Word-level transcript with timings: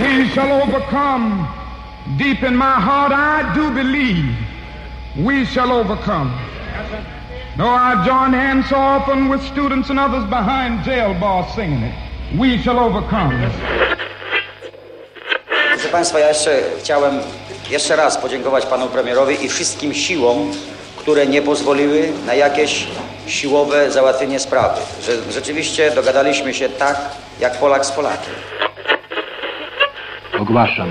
We 0.00 0.28
shall 0.28 0.62
overcome. 0.62 1.48
Deep 2.18 2.42
in 2.42 2.54
my 2.54 2.72
heart, 2.72 3.12
I 3.12 3.54
do 3.54 3.70
believe 3.70 4.36
we 5.16 5.46
shall 5.46 5.72
overcome. 5.72 6.30
No, 7.56 7.68
I 7.68 8.04
join 8.04 8.34
hands 8.34 8.68
so 8.68 8.76
often 8.76 9.30
with 9.30 9.42
students 9.42 9.88
and 9.88 9.98
others 9.98 10.24
behind 10.28 10.84
jail 10.84 11.14
bars 11.14 11.54
singing 11.54 11.82
it. 11.82 11.94
We 12.38 12.58
shall 12.62 12.78
overcome. 12.78 13.50
Proszę 15.72 15.88
Państwa, 15.88 16.18
ja 16.18 16.28
jeszcze 16.28 16.62
chciałem 16.78 17.18
jeszcze 17.70 17.96
raz 17.96 18.16
podziękować 18.18 18.66
Panu 18.66 18.86
Premierowi 18.88 19.44
i 19.44 19.48
wszystkim 19.48 19.94
siłom, 19.94 20.52
które 20.96 21.26
nie 21.26 21.42
pozwoliły 21.42 22.12
na 22.26 22.34
jakieś 22.34 22.86
siłowe 23.32 23.90
załatwienie 23.90 24.38
sprawy. 24.38 24.80
Że 25.02 25.32
rzeczywiście 25.32 25.90
dogadaliśmy 25.90 26.54
się 26.54 26.68
tak, 26.68 27.10
jak 27.40 27.58
Polak 27.60 27.86
z 27.86 27.92
Polakiem. 27.92 28.34
Ogłaszam, 30.38 30.88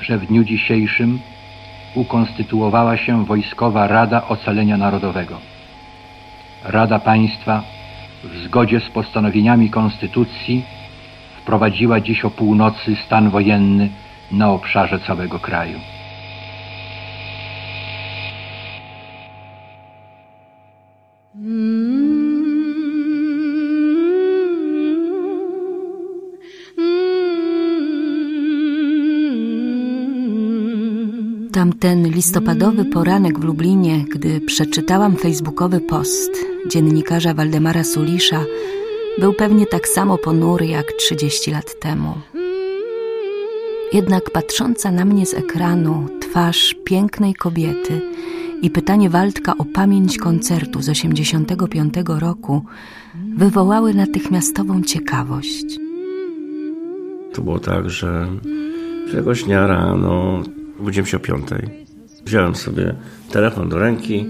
że 0.00 0.18
w 0.18 0.26
dniu 0.26 0.44
dzisiejszym 0.44 1.20
ukonstytuowała 1.94 2.96
się 2.96 3.24
Wojskowa 3.24 3.86
Rada 3.86 4.28
Ocalenia 4.28 4.76
Narodowego. 4.76 5.38
Rada 6.64 6.98
Państwa 6.98 7.62
w 8.24 8.36
zgodzie 8.44 8.80
z 8.80 8.90
postanowieniami 8.90 9.70
Konstytucji 9.70 10.64
wprowadziła 11.42 12.00
dziś 12.00 12.24
o 12.24 12.30
północy 12.30 12.96
stan 13.06 13.30
wojenny 13.30 13.88
na 14.32 14.50
obszarze 14.50 14.98
całego 15.06 15.38
kraju. 15.38 15.80
Tamten 31.52 32.08
listopadowy 32.08 32.84
poranek 32.84 33.38
w 33.38 33.44
Lublinie, 33.44 34.04
gdy 34.14 34.40
przeczytałam 34.40 35.16
facebookowy 35.16 35.80
post 35.80 36.30
dziennikarza 36.68 37.34
Waldemara 37.34 37.84
Sulisza, 37.84 38.44
był 39.18 39.32
pewnie 39.32 39.66
tak 39.66 39.88
samo 39.88 40.18
ponury 40.18 40.66
jak 40.66 40.92
30 40.92 41.50
lat 41.50 41.80
temu. 41.80 42.14
Jednak 43.92 44.30
patrząca 44.30 44.90
na 44.90 45.04
mnie 45.04 45.26
z 45.26 45.34
ekranu 45.34 46.06
twarz 46.20 46.74
pięknej 46.84 47.34
kobiety 47.34 48.00
i 48.62 48.70
pytanie 48.70 49.10
Waldka 49.10 49.58
o 49.58 49.64
pamięć 49.64 50.18
koncertu 50.18 50.82
z 50.82 50.88
85 50.88 51.94
roku 52.06 52.64
wywołały 53.36 53.94
natychmiastową 53.94 54.82
ciekawość. 54.82 55.64
To 57.32 57.42
było 57.42 57.58
tak, 57.58 57.90
że 57.90 58.28
któregoś 59.06 59.44
dnia 59.44 59.66
rano 59.66 60.42
Budziłem 60.80 61.06
się 61.06 61.16
o 61.16 61.20
piątej. 61.20 61.70
Wziąłem 62.26 62.54
sobie 62.54 62.94
telefon 63.32 63.68
do 63.68 63.78
ręki, 63.78 64.26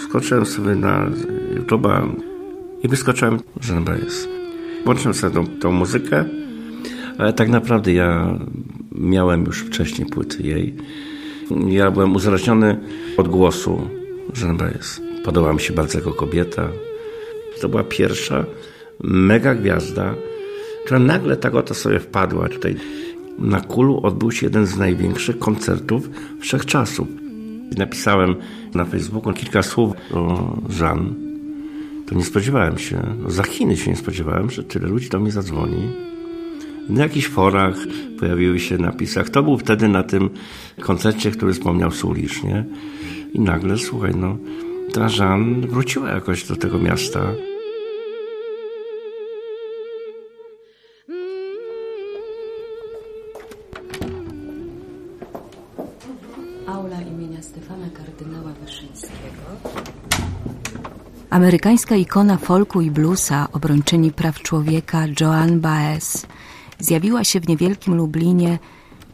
wskoczyłem 0.00 0.46
sobie 0.46 0.74
na 0.74 1.10
YouTube'a 1.54 2.08
i 2.82 2.88
wyskoczyłem, 2.88 3.38
że 3.60 3.74
dobra 3.74 3.96
jest. 3.96 4.28
Włączyłem 4.84 5.14
sobie 5.14 5.34
tą, 5.34 5.46
tą 5.46 5.72
muzykę, 5.72 6.24
ale 7.18 7.32
tak 7.32 7.48
naprawdę 7.48 7.92
ja 7.92 8.38
miałem 8.92 9.44
już 9.44 9.60
wcześniej 9.60 10.08
płyty 10.08 10.42
jej. 10.42 10.76
Ja 11.68 11.90
byłem 11.90 12.16
uzależniony 12.16 12.80
od 13.16 13.28
głosu, 13.28 13.88
że 14.34 14.46
dobra 14.46 14.68
jest. 14.70 15.02
Podobała 15.24 15.52
mi 15.52 15.60
się 15.60 15.72
bardzo 15.72 15.98
jako 15.98 16.12
kobieta. 16.12 16.68
To 17.60 17.68
była 17.68 17.84
pierwsza 17.84 18.44
mega 19.04 19.54
gwiazda, 19.54 20.14
która 20.84 21.00
nagle 21.00 21.36
tak 21.36 21.54
oto 21.54 21.74
sobie 21.74 22.00
wpadła 22.00 22.48
tutaj 22.48 22.76
na 23.40 23.60
Kulu 23.60 24.00
odbył 24.06 24.32
się 24.32 24.46
jeden 24.46 24.66
z 24.66 24.76
największych 24.76 25.38
koncertów 25.38 26.10
wszechczasów. 26.40 27.08
Napisałem 27.76 28.34
na 28.74 28.84
Facebooku 28.84 29.32
kilka 29.32 29.62
słów 29.62 29.92
o 30.14 30.56
Jean. 30.80 31.14
To 32.06 32.14
nie 32.14 32.24
spodziewałem 32.24 32.78
się, 32.78 33.02
no 33.22 33.30
za 33.30 33.42
Chiny 33.42 33.76
się 33.76 33.90
nie 33.90 33.96
spodziewałem, 33.96 34.50
że 34.50 34.64
tyle 34.64 34.88
ludzi 34.88 35.08
do 35.08 35.20
mnie 35.20 35.30
zadzwoni. 35.30 35.88
Na 36.88 37.02
jakichś 37.02 37.28
forach 37.28 37.76
pojawiły 38.18 38.60
się 38.60 38.78
napisach. 38.78 39.30
To 39.30 39.42
był 39.42 39.58
wtedy 39.58 39.88
na 39.88 40.02
tym 40.02 40.30
koncercie, 40.80 41.30
który 41.30 41.52
wspomniał 41.52 41.90
Sulisz, 41.90 42.42
nie? 42.42 42.64
I 43.32 43.40
nagle, 43.40 43.78
słuchaj, 43.78 44.12
no, 44.16 44.36
ta 44.92 45.06
Jean 45.18 45.60
wróciła 45.60 46.10
jakoś 46.10 46.46
do 46.46 46.56
tego 46.56 46.78
miasta. 46.78 47.20
Amerykańska 61.30 61.96
ikona 61.96 62.36
folku 62.36 62.80
i 62.80 62.90
bluesa, 62.90 63.48
obrończyni 63.52 64.12
praw 64.12 64.42
człowieka 64.42 65.04
Joan 65.20 65.60
Baez 65.60 66.26
zjawiła 66.78 67.24
się 67.24 67.40
w 67.40 67.48
niewielkim 67.48 67.94
Lublinie 67.94 68.58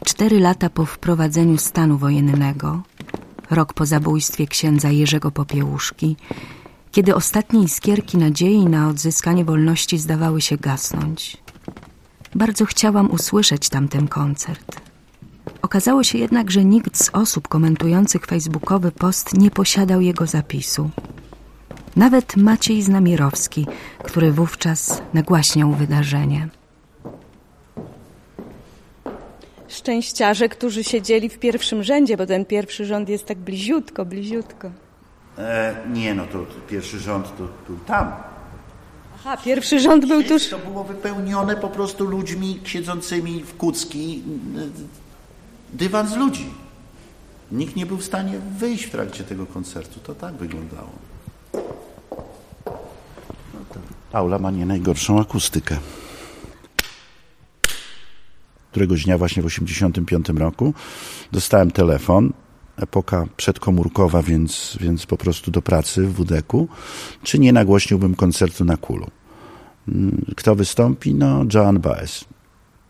cztery 0.05 0.41
lata 0.41 0.71
po 0.71 0.87
wprowadzeniu 0.87 1.59
stanu 1.59 1.99
wojennego, 1.99 2.83
rok 3.51 3.75
po 3.75 3.87
zabójstwie 3.87 4.47
księdza 4.47 4.91
Jerzego 4.91 5.31
Popiełuszki, 5.31 6.17
kiedy 6.93 7.15
ostatnie 7.15 7.63
iskierki 7.63 8.19
nadziei 8.19 8.67
na 8.67 8.89
odzyskanie 8.89 9.45
wolności 9.45 9.99
zdawały 9.99 10.41
się 10.41 10.57
gasnąć. 10.57 11.37
Bardzo 12.35 12.65
chciałam 12.65 13.11
usłyszeć 13.11 13.69
tamten 13.69 14.09
koncert. 14.09 14.81
Okazało 15.63 16.05
się 16.05 16.19
jednak, 16.19 16.51
że 16.51 16.65
nikt 16.65 17.05
z 17.05 17.11
osób 17.13 17.49
komentujących 17.49 18.27
facebookowy 18.27 18.93
post 18.93 19.35
nie 19.35 19.51
posiadał 19.51 20.01
jego 20.01 20.27
zapisu. 20.27 20.91
Nawet 21.97 22.37
Maciej 22.37 22.83
Znamierowski, 22.83 23.67
który 24.05 24.33
wówczas 24.33 25.03
nagłaśniał 25.15 25.73
wydarzenie. 25.73 26.49
Szczęściarze, 29.69 30.49
którzy 30.49 30.85
siedzieli 30.85 31.29
w 31.29 31.39
pierwszym 31.39 31.83
rzędzie, 31.83 32.17
bo 32.17 32.27
ten 32.27 32.45
pierwszy 32.45 32.85
rząd 32.85 33.09
jest 33.09 33.27
tak 33.27 33.39
bliziutko, 33.39 34.05
bliziutko. 34.05 34.71
E, 35.39 35.77
nie, 35.93 36.15
no 36.15 36.27
to 36.27 36.39
pierwszy 36.69 36.99
rząd 36.99 37.27
to 37.39 37.49
był 37.67 37.79
tam. 37.87 38.13
Aha, 39.15 39.37
pierwszy 39.37 39.81
rząd 39.81 40.09
był 40.09 40.23
tuż... 40.23 40.49
To 40.49 40.59
było 40.59 40.85
wypełnione 40.85 41.57
po 41.57 41.69
prostu 41.69 42.05
ludźmi 42.05 42.61
siedzącymi 42.65 43.43
w 43.43 43.57
kucki. 43.57 44.23
Dywan 45.73 46.09
z 46.09 46.17
ludzi. 46.17 46.47
Nikt 47.53 47.77
nie 47.77 47.87
był 47.87 47.97
w 47.97 48.05
stanie 48.05 48.33
wyjść 48.59 48.85
w 48.85 48.91
trakcie 48.91 49.25
tego 49.25 49.47
koncertu. 49.47 50.01
To 50.01 50.15
tak 50.15 50.35
wyglądało. 50.35 50.91
Aula 54.17 54.39
ma 54.39 54.51
nie 54.51 54.67
najgorszą 54.67 55.21
akustykę. 55.21 55.77
Któregoś 58.71 59.05
dnia 59.05 59.19
właśnie 59.19 59.43
w 59.43 59.47
1985 59.47 60.41
roku 60.41 60.75
dostałem 61.33 61.71
telefon, 61.71 62.33
epoka 62.77 63.27
przedkomórkowa, 63.37 64.23
więc, 64.23 64.79
więc 64.81 65.07
po 65.07 65.17
prostu 65.17 65.51
do 65.51 65.63
pracy 65.63 66.07
w 66.07 66.13
WDK-u, 66.13 66.69
czy 67.23 67.39
nie 67.39 67.53
nagłośniłbym 67.53 68.15
koncertu 68.15 68.65
na 68.65 68.77
Kulu. 68.77 69.07
Kto 70.37 70.55
wystąpi? 70.55 71.15
No, 71.15 71.45
Joan 71.55 71.81
Baez. 71.81 72.25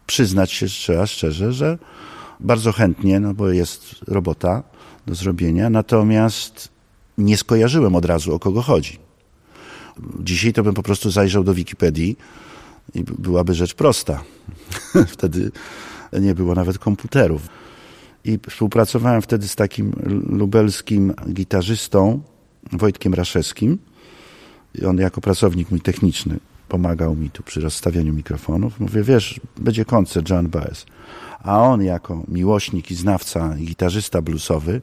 Przyznać 0.06 0.53
się 0.53 0.66
trzeba 0.66 1.06
szczerze, 1.06 1.53
że 1.53 1.78
bardzo 2.41 2.72
chętnie, 2.72 3.20
no 3.20 3.34
bo 3.34 3.48
jest 3.48 3.94
robota 4.08 4.62
do 5.06 5.14
zrobienia, 5.14 5.70
natomiast 5.70 6.69
nie 7.19 7.37
skojarzyłem 7.37 7.97
od 7.97 8.04
razu, 8.04 8.34
o 8.34 8.38
kogo 8.38 8.62
chodzi. 8.62 9.06
Dzisiaj 10.20 10.52
to 10.52 10.62
bym 10.62 10.74
po 10.74 10.82
prostu 10.82 11.10
zajrzał 11.10 11.44
do 11.44 11.54
Wikipedii 11.54 12.16
i 12.94 13.04
byłaby 13.18 13.54
rzecz 13.54 13.74
prosta. 13.74 14.22
wtedy 15.14 15.50
nie 16.12 16.34
było 16.34 16.54
nawet 16.54 16.78
komputerów. 16.78 17.48
I 18.25 18.38
współpracowałem 18.50 19.22
wtedy 19.22 19.48
z 19.48 19.56
takim 19.56 19.93
lubelskim 20.28 21.14
gitarzystą 21.32 22.20
Wojtkiem 22.72 23.14
Raszewskim. 23.14 23.78
I 24.75 24.84
on 24.84 24.98
jako 24.98 25.20
pracownik 25.20 25.70
mój 25.70 25.81
techniczny 25.81 26.38
pomagał 26.69 27.16
mi 27.16 27.31
tu 27.31 27.42
przy 27.42 27.60
rozstawianiu 27.60 28.12
mikrofonów. 28.12 28.81
Mówię, 28.81 29.02
wiesz, 29.02 29.40
będzie 29.58 29.84
koncert 29.84 30.31
John 30.31 30.49
Baez. 30.49 30.87
A 31.42 31.62
on 31.62 31.82
jako 31.82 32.22
miłośnik 32.28 32.90
i 32.90 32.94
znawca 32.94 33.56
i 33.58 33.64
gitarzysta 33.64 34.22
bluesowy 34.22 34.81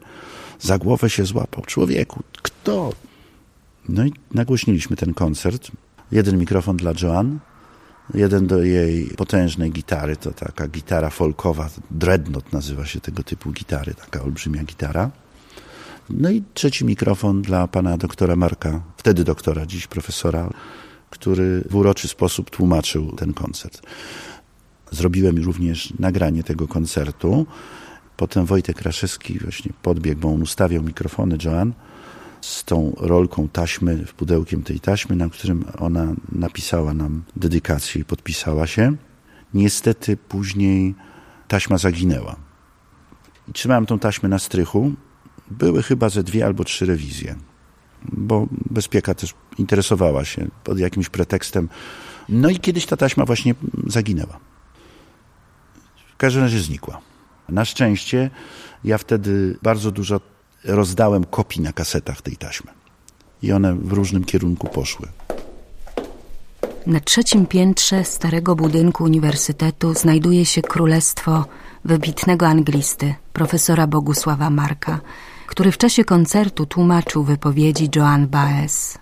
za 0.60 0.78
głowę 0.78 1.10
się 1.10 1.24
złapał. 1.24 1.64
Człowieku, 1.64 2.22
kto? 2.42 2.92
No 3.88 4.04
i 4.06 4.12
nagłośniliśmy 4.34 4.96
ten 4.96 5.14
koncert. 5.14 5.70
Jeden 6.12 6.38
mikrofon 6.38 6.76
dla 6.76 6.92
Joan, 7.02 7.38
jeden 8.14 8.46
do 8.46 8.62
jej 8.62 9.06
potężnej 9.06 9.72
gitary, 9.72 10.16
to 10.16 10.32
taka 10.32 10.68
gitara 10.68 11.10
folkowa, 11.10 11.70
dreadnought 11.90 12.52
nazywa 12.52 12.86
się 12.86 13.00
tego 13.00 13.22
typu 13.22 13.52
gitary, 13.52 13.94
taka 13.94 14.22
olbrzymia 14.22 14.64
gitara. 14.64 15.10
No 16.10 16.30
i 16.30 16.42
trzeci 16.54 16.84
mikrofon 16.84 17.42
dla 17.42 17.68
pana 17.68 17.96
doktora 17.96 18.36
Marka, 18.36 18.80
wtedy 18.96 19.24
doktora, 19.24 19.66
dziś 19.66 19.86
profesora, 19.86 20.50
który 21.10 21.64
w 21.70 21.76
uroczy 21.76 22.08
sposób 22.08 22.50
tłumaczył 22.50 23.12
ten 23.12 23.34
koncert. 23.34 23.82
Zrobiłem 24.90 25.36
również 25.44 25.92
nagranie 25.98 26.42
tego 26.42 26.68
koncertu. 26.68 27.46
Potem 28.16 28.46
Wojtek 28.46 28.76
Kraszewski 28.76 29.38
właśnie 29.38 29.72
podbiegł, 29.82 30.20
bo 30.20 30.28
on 30.28 30.42
ustawiał 30.42 30.82
mikrofony 30.82 31.38
Joan 31.44 31.72
z 32.44 32.64
tą 32.64 32.92
rolką 32.96 33.48
taśmy, 33.48 34.06
w 34.06 34.14
pudełkiem 34.14 34.62
tej 34.62 34.80
taśmy, 34.80 35.16
na 35.16 35.28
którym 35.28 35.64
ona 35.78 36.14
napisała 36.32 36.94
nam 36.94 37.22
dedykację 37.36 38.00
i 38.00 38.04
podpisała 38.04 38.66
się. 38.66 38.96
Niestety 39.54 40.16
później 40.16 40.94
taśma 41.48 41.78
zaginęła. 41.78 42.36
I 43.48 43.52
trzymałem 43.52 43.86
tą 43.86 43.98
taśmę 43.98 44.28
na 44.28 44.38
strychu. 44.38 44.92
Były 45.50 45.82
chyba 45.82 46.08
ze 46.08 46.22
dwie 46.22 46.46
albo 46.46 46.64
trzy 46.64 46.86
rewizje, 46.86 47.36
bo 48.12 48.46
bezpieka 48.70 49.14
też 49.14 49.34
interesowała 49.58 50.24
się 50.24 50.48
pod 50.64 50.78
jakimś 50.78 51.08
pretekstem. 51.08 51.68
No 52.28 52.48
i 52.50 52.58
kiedyś 52.58 52.86
ta 52.86 52.96
taśma 52.96 53.24
właśnie 53.24 53.54
zaginęła. 53.86 54.40
W 56.14 56.16
każdym 56.16 56.42
razie 56.42 56.60
znikła. 56.60 57.00
Na 57.48 57.64
szczęście 57.64 58.30
ja 58.84 58.98
wtedy 58.98 59.58
bardzo 59.62 59.90
dużo 59.90 60.20
rozdałem 60.64 61.24
kopii 61.24 61.62
na 61.62 61.72
kasetach 61.72 62.22
tej 62.22 62.36
taśmy. 62.36 62.70
I 63.42 63.52
one 63.52 63.74
w 63.74 63.92
różnym 63.92 64.24
kierunku 64.24 64.68
poszły. 64.68 65.08
Na 66.86 67.00
trzecim 67.00 67.46
piętrze 67.46 68.04
starego 68.04 68.56
budynku 68.56 69.04
uniwersytetu 69.04 69.94
znajduje 69.94 70.44
się 70.44 70.62
królestwo 70.62 71.44
wybitnego 71.84 72.46
anglisty, 72.46 73.14
profesora 73.32 73.86
Bogusława 73.86 74.50
Marka, 74.50 75.00
który 75.46 75.72
w 75.72 75.78
czasie 75.78 76.04
koncertu 76.04 76.66
tłumaczył 76.66 77.24
wypowiedzi 77.24 77.88
Joan 77.96 78.26
Baez. 78.26 78.98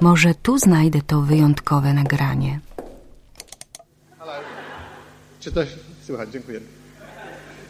Może 0.00 0.34
tu 0.34 0.58
znajdę 0.58 1.02
to 1.02 1.20
wyjątkowe 1.22 1.94
nagranie. 1.94 2.60
Czy 5.40 5.52
to 5.52 5.60
słychać? 6.06 6.30
Dziękuję. 6.30 6.60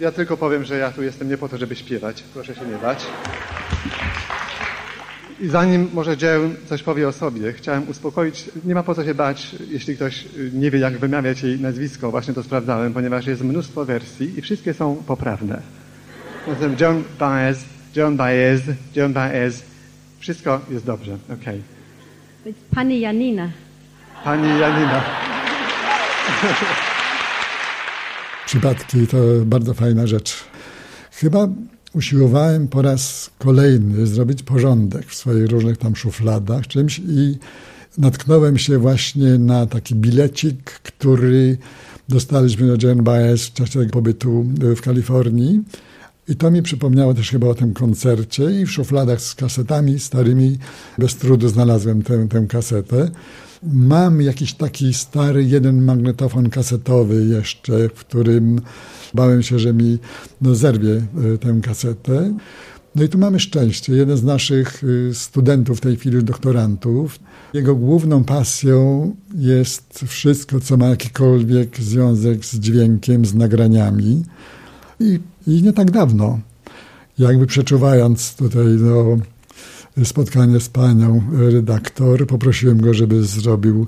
Ja 0.00 0.12
tylko 0.12 0.36
powiem, 0.36 0.64
że 0.64 0.78
ja 0.78 0.90
tu 0.90 1.02
jestem 1.02 1.28
nie 1.28 1.38
po 1.38 1.48
to, 1.48 1.58
żeby 1.58 1.76
śpiewać. 1.76 2.22
Proszę 2.34 2.54
się 2.54 2.66
nie 2.66 2.76
bać. 2.76 3.06
I 5.40 5.48
zanim 5.48 5.90
może 5.92 6.16
Joan 6.22 6.54
coś 6.66 6.82
powie 6.82 7.08
o 7.08 7.12
sobie, 7.12 7.52
chciałem 7.52 7.88
uspokoić, 7.88 8.44
nie 8.64 8.74
ma 8.74 8.82
po 8.82 8.94
co 8.94 9.04
się 9.04 9.14
bać, 9.14 9.56
jeśli 9.68 9.96
ktoś 9.96 10.24
nie 10.52 10.70
wie, 10.70 10.78
jak 10.78 10.98
wymawiać 10.98 11.42
jej 11.42 11.60
nazwisko. 11.60 12.10
Właśnie 12.10 12.34
to 12.34 12.42
sprawdzałem, 12.42 12.92
ponieważ 12.92 13.26
jest 13.26 13.42
mnóstwo 13.42 13.84
wersji 13.84 14.38
i 14.38 14.42
wszystkie 14.42 14.74
są 14.74 14.96
poprawne. 15.06 15.60
Zatem 16.48 16.76
Joan 16.80 17.04
Baez, 17.18 17.64
Joan 17.96 18.16
Baez, 18.16 18.62
Joan 18.96 19.12
Baez. 19.12 19.62
Wszystko 20.18 20.60
jest 20.70 20.86
dobrze, 20.86 21.18
okej. 21.24 21.62
Okay. 22.40 22.54
Pani 22.74 23.00
Janina. 23.00 23.50
Pani 24.24 24.48
Janina. 24.60 25.02
Przypadki 28.50 29.06
to 29.06 29.16
bardzo 29.46 29.74
fajna 29.74 30.06
rzecz. 30.06 30.36
Chyba 31.12 31.48
usiłowałem 31.94 32.68
po 32.68 32.82
raz 32.82 33.30
kolejny 33.38 34.06
zrobić 34.06 34.42
porządek 34.42 35.06
w 35.06 35.14
swoich 35.14 35.50
różnych 35.50 35.76
tam 35.76 35.96
szufladach 35.96 36.66
czymś 36.66 36.98
i 36.98 37.38
natknąłem 37.98 38.58
się 38.58 38.78
właśnie 38.78 39.38
na 39.38 39.66
taki 39.66 39.94
bilecik, 39.94 40.70
który 40.70 41.58
dostaliśmy 42.08 42.76
do 42.76 42.88
Jen 42.88 43.02
Baez 43.02 43.46
w 43.46 43.52
czasie 43.52 43.86
pobytu 43.86 44.46
w 44.76 44.80
Kalifornii. 44.80 45.60
I 46.28 46.36
to 46.36 46.50
mi 46.50 46.62
przypomniało 46.62 47.14
też 47.14 47.30
chyba 47.30 47.46
o 47.48 47.54
tym 47.54 47.74
koncercie 47.74 48.60
i 48.60 48.66
w 48.66 48.70
szufladach 48.70 49.20
z 49.20 49.34
kasetami 49.34 49.98
starymi 49.98 50.58
bez 50.98 51.16
trudu 51.16 51.48
znalazłem 51.48 52.02
tę, 52.02 52.28
tę 52.28 52.46
kasetę. 52.48 53.10
Mam 53.62 54.22
jakiś 54.22 54.54
taki 54.54 54.94
stary 54.94 55.44
jeden 55.44 55.82
magnetofon 55.82 56.50
kasetowy 56.50 57.26
jeszcze, 57.26 57.88
w 57.88 58.04
którym 58.04 58.60
bałem 59.14 59.42
się, 59.42 59.58
że 59.58 59.72
mi 59.72 59.98
no, 60.40 60.54
zerwie 60.54 61.02
e, 61.34 61.38
tę 61.38 61.60
kasetę. 61.62 62.34
No 62.94 63.02
i 63.02 63.08
tu 63.08 63.18
mamy 63.18 63.40
szczęście. 63.40 63.92
Jeden 63.92 64.16
z 64.16 64.22
naszych 64.22 64.82
e, 65.10 65.14
studentów, 65.14 65.78
w 65.78 65.80
tej 65.80 65.96
chwili 65.96 66.24
doktorantów, 66.24 67.18
jego 67.54 67.76
główną 67.76 68.24
pasją 68.24 69.10
jest 69.34 70.04
wszystko, 70.06 70.60
co 70.60 70.76
ma 70.76 70.88
jakikolwiek 70.88 71.76
związek 71.76 72.44
z 72.44 72.58
dźwiękiem, 72.58 73.24
z 73.24 73.34
nagraniami. 73.34 74.22
I, 75.00 75.20
i 75.46 75.62
nie 75.62 75.72
tak 75.72 75.90
dawno, 75.90 76.40
jakby 77.18 77.46
przeczuwając 77.46 78.34
tutaj 78.34 78.66
no, 78.66 79.18
spotkanie 80.04 80.60
z 80.60 80.68
panią 80.68 81.22
redaktor. 81.32 82.26
Poprosiłem 82.26 82.80
go, 82.80 82.94
żeby 82.94 83.24
zrobił 83.24 83.86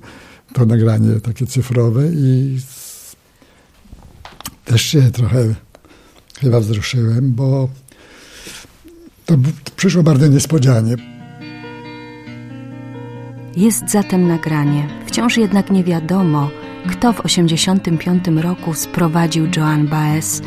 to 0.53 0.67
nagranie 0.67 1.21
takie 1.21 1.47
cyfrowe 1.47 2.09
i 2.13 2.59
też 4.65 4.83
się 4.83 5.03
trochę 5.03 5.55
chyba 6.41 6.61
wzruszyłem, 6.61 7.33
bo 7.33 7.69
to 9.27 9.35
przyszło 9.77 10.03
bardzo 10.03 10.27
niespodzianie. 10.27 10.97
Jest 13.57 13.91
zatem 13.91 14.29
nagranie. 14.29 14.89
Wciąż 15.07 15.37
jednak 15.37 15.71
nie 15.71 15.85
wiadomo, 15.85 16.51
kto 16.91 17.13
w 17.13 17.23
1985 17.23 18.43
roku 18.43 18.75
sprowadził 18.75 19.47
Joan 19.57 19.89
Baez 19.89 20.43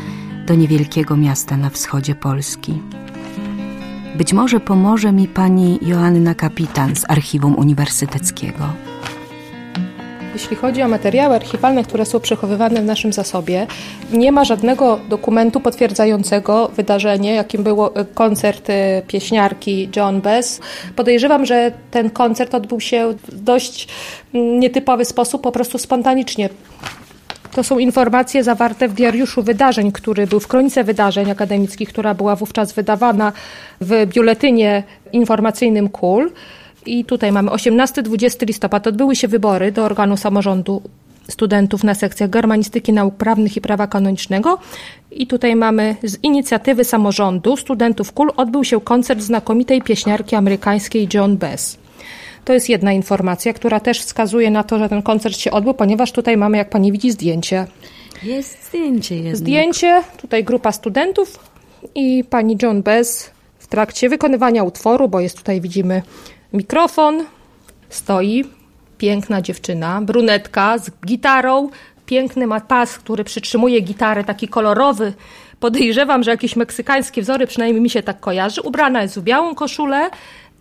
do 0.46 0.54
niewielkiego 0.54 1.16
miasta 1.16 1.56
na 1.56 1.70
wschodzie 1.70 2.14
Polski. 2.14 2.82
Być 4.18 4.32
może 4.32 4.60
pomoże 4.60 5.12
mi 5.12 5.28
pani 5.28 5.78
Joanna 5.82 6.34
Kapitan 6.34 6.96
z 6.96 7.04
Archiwum 7.08 7.58
Uniwersyteckiego. 7.58 8.64
Jeśli 10.34 10.56
chodzi 10.56 10.82
o 10.82 10.88
materiały 10.88 11.34
archiwalne, 11.34 11.84
które 11.84 12.06
są 12.06 12.20
przechowywane 12.20 12.82
w 12.82 12.84
naszym 12.84 13.12
zasobie, 13.12 13.66
nie 14.12 14.32
ma 14.32 14.44
żadnego 14.44 15.00
dokumentu 15.08 15.60
potwierdzającego 15.60 16.68
wydarzenie, 16.68 17.34
jakim 17.34 17.62
był 17.62 17.86
e, 17.86 17.90
koncert 18.14 18.70
e, 18.70 19.02
pieśniarki 19.06 19.88
John 19.96 20.20
Bess. 20.20 20.60
Podejrzewam, 20.96 21.46
że 21.46 21.72
ten 21.90 22.10
koncert 22.10 22.54
odbył 22.54 22.80
się 22.80 23.14
w 23.28 23.40
dość 23.40 23.88
mm, 24.34 24.60
nietypowy 24.60 25.04
sposób, 25.04 25.42
po 25.42 25.52
prostu 25.52 25.78
spontanicznie. 25.78 26.48
To 27.56 27.64
są 27.64 27.78
informacje 27.78 28.44
zawarte 28.44 28.88
w 28.88 28.92
diariuszu 28.92 29.42
wydarzeń, 29.42 29.92
który 29.92 30.26
był 30.26 30.40
w 30.40 30.48
kronice 30.48 30.84
wydarzeń 30.84 31.30
akademickich, 31.30 31.88
która 31.88 32.14
była 32.14 32.36
wówczas 32.36 32.72
wydawana 32.72 33.32
w 33.80 34.06
biuletynie 34.06 34.82
informacyjnym 35.12 35.88
KUL. 35.88 36.32
I 36.86 37.04
tutaj 37.04 37.32
mamy 37.32 37.50
18-20 37.50 38.46
listopad. 38.46 38.86
Odbyły 38.86 39.16
się 39.16 39.28
wybory 39.28 39.72
do 39.72 39.84
organu 39.84 40.16
samorządu 40.16 40.82
studentów 41.28 41.84
na 41.84 41.94
sekcjach 41.94 42.30
germanistyki, 42.30 42.92
nauk 42.92 43.14
prawnych 43.14 43.56
i 43.56 43.60
prawa 43.60 43.86
kanonicznego. 43.86 44.58
I 45.10 45.26
tutaj 45.26 45.56
mamy 45.56 45.96
z 46.02 46.18
inicjatywy 46.22 46.84
samorządu 46.84 47.56
studentów 47.56 48.12
KUL 48.12 48.30
odbył 48.36 48.64
się 48.64 48.80
koncert 48.80 49.20
znakomitej 49.20 49.82
pieśniarki 49.82 50.36
amerykańskiej 50.36 51.08
John 51.14 51.36
Bess. 51.36 51.85
To 52.46 52.52
jest 52.52 52.68
jedna 52.68 52.92
informacja, 52.92 53.52
która 53.52 53.80
też 53.80 54.00
wskazuje 54.00 54.50
na 54.50 54.64
to, 54.64 54.78
że 54.78 54.88
ten 54.88 55.02
koncert 55.02 55.36
się 55.36 55.50
odbył, 55.50 55.74
ponieważ 55.74 56.12
tutaj 56.12 56.36
mamy, 56.36 56.56
jak 56.56 56.70
pani 56.70 56.92
widzi, 56.92 57.10
zdjęcie. 57.10 57.66
Jest 58.22 58.68
zdjęcie 58.68 59.14
jednak. 59.14 59.36
Zdjęcie, 59.36 60.02
tutaj 60.16 60.44
grupa 60.44 60.72
studentów 60.72 61.38
i 61.94 62.24
pani 62.30 62.56
John 62.62 62.82
Bess 62.82 63.30
w 63.58 63.66
trakcie 63.66 64.08
wykonywania 64.08 64.62
utworu, 64.62 65.08
bo 65.08 65.20
jest 65.20 65.36
tutaj, 65.36 65.60
widzimy, 65.60 66.02
mikrofon, 66.52 67.24
stoi 67.88 68.44
piękna 68.98 69.42
dziewczyna, 69.42 70.02
brunetka 70.02 70.78
z 70.78 70.90
gitarą, 71.06 71.68
piękny 72.06 72.46
ma 72.46 72.60
pas, 72.60 72.98
który 72.98 73.24
przytrzymuje 73.24 73.80
gitarę, 73.80 74.24
taki 74.24 74.48
kolorowy. 74.48 75.12
Podejrzewam, 75.60 76.22
że 76.22 76.30
jakieś 76.30 76.56
meksykańskie 76.56 77.22
wzory, 77.22 77.46
przynajmniej 77.46 77.82
mi 77.82 77.90
się 77.90 78.02
tak 78.02 78.20
kojarzy. 78.20 78.60
Ubrana 78.60 79.02
jest 79.02 79.18
w 79.18 79.22
białą 79.22 79.54
koszulę, 79.54 80.10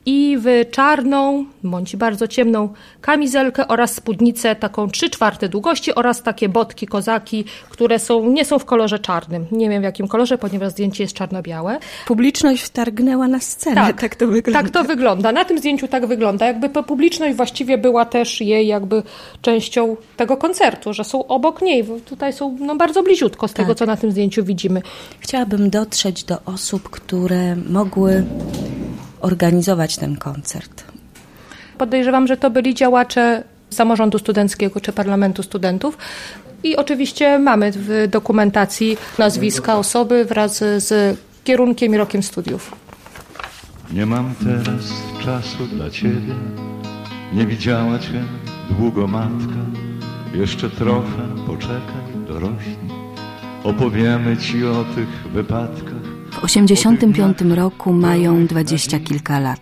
i 0.06 0.38
w 0.40 0.72
czarną 0.72 1.46
bądź 1.64 1.96
bardzo 1.96 2.28
ciemną 2.28 2.70
kamizelkę 3.02 3.68
oraz 3.68 3.94
spódnicę 3.94 4.56
taką 4.56 4.90
3 4.90 5.10
czwarte 5.10 5.50
długości 5.50 5.96
oraz 5.96 6.24
takie 6.24 6.50
botki 6.50 6.88
kozaki, 6.88 7.46
które 7.70 8.00
są, 8.00 8.30
nie 8.30 8.46
są 8.46 8.60
w 8.60 8.66
kolorze 8.66 9.00
czarnym. 9.00 9.46
Nie 9.52 9.70
wiem 9.70 9.82
w 9.82 9.84
jakim 9.84 10.08
kolorze, 10.08 10.38
ponieważ 10.38 10.72
zdjęcie 10.72 11.04
jest 11.04 11.16
czarno-białe. 11.16 11.80
Publiczność 12.08 12.64
wtargnęła 12.64 13.28
na 13.28 13.40
scenę, 13.40 13.76
tak, 13.76 14.02
tak 14.02 14.16
to 14.16 14.28
wygląda. 14.28 14.62
Tak 14.62 14.72
to 14.72 14.84
wygląda. 14.84 15.32
Na 15.32 15.46
tym 15.46 15.60
zdjęciu 15.60 15.88
tak 15.88 16.06
wygląda. 16.06 16.46
Jakby 16.46 16.70
publiczność 16.70 17.36
właściwie 17.36 17.78
była 17.78 18.06
też 18.06 18.42
jej 18.42 18.68
jakby 18.68 19.04
częścią 19.42 19.98
tego 20.18 20.38
koncertu, 20.38 20.94
że 20.94 21.04
są 21.04 21.28
obok 21.28 21.62
niej. 21.62 21.86
Tutaj 22.06 22.34
są 22.34 22.58
no, 22.60 22.76
bardzo 22.76 23.04
bliziutko 23.04 23.48
z 23.48 23.54
tak. 23.54 23.58
tego, 23.58 23.76
co 23.76 23.86
na 23.86 23.98
tym 23.98 24.12
zdjęciu 24.12 24.44
widzimy. 24.44 24.82
Chciałabym 25.20 25.70
dotrzeć 25.70 26.24
do 26.24 26.38
osób, 26.46 26.90
które 26.90 27.56
mogły 27.56 28.24
organizować 29.26 29.98
ten 29.98 30.16
koncert? 30.16 30.84
Podejrzewam, 31.78 32.28
że 32.28 32.38
to 32.38 32.50
byli 32.50 32.76
działacze 32.76 33.44
samorządu 33.70 34.20
studenckiego 34.20 34.82
czy 34.82 34.92
parlamentu 34.94 35.44
studentów. 35.44 35.98
I 36.64 36.76
oczywiście 36.76 37.40
mamy 37.40 37.72
w 37.72 38.08
dokumentacji 38.10 38.98
nazwiska 39.18 39.78
osoby 39.78 40.26
wraz 40.26 40.58
z 40.78 41.18
kierunkiem 41.44 41.96
i 41.96 41.98
rokiem 41.98 42.24
studiów. 42.24 42.76
Nie 43.94 44.06
mam 44.06 44.36
teraz 44.44 44.84
czasu 45.26 45.68
dla 45.68 45.90
ciebie, 45.90 46.36
nie 47.34 47.46
widziała 47.46 48.00
cię 48.00 48.24
długo 48.70 49.08
matka, 49.08 49.62
jeszcze 50.34 50.70
trochę 50.70 51.24
poczekaj, 51.48 52.06
dorośli. 52.28 52.78
Opowiemy 53.64 54.38
ci 54.38 54.66
o 54.66 54.86
tych 54.96 55.32
wypadkach. 55.34 56.05
W 56.46 56.48
85 56.48 57.42
roku 57.42 57.94
mają 57.94 58.46
dwadzieścia 58.46 59.00
kilka 59.00 59.40
lat. 59.40 59.60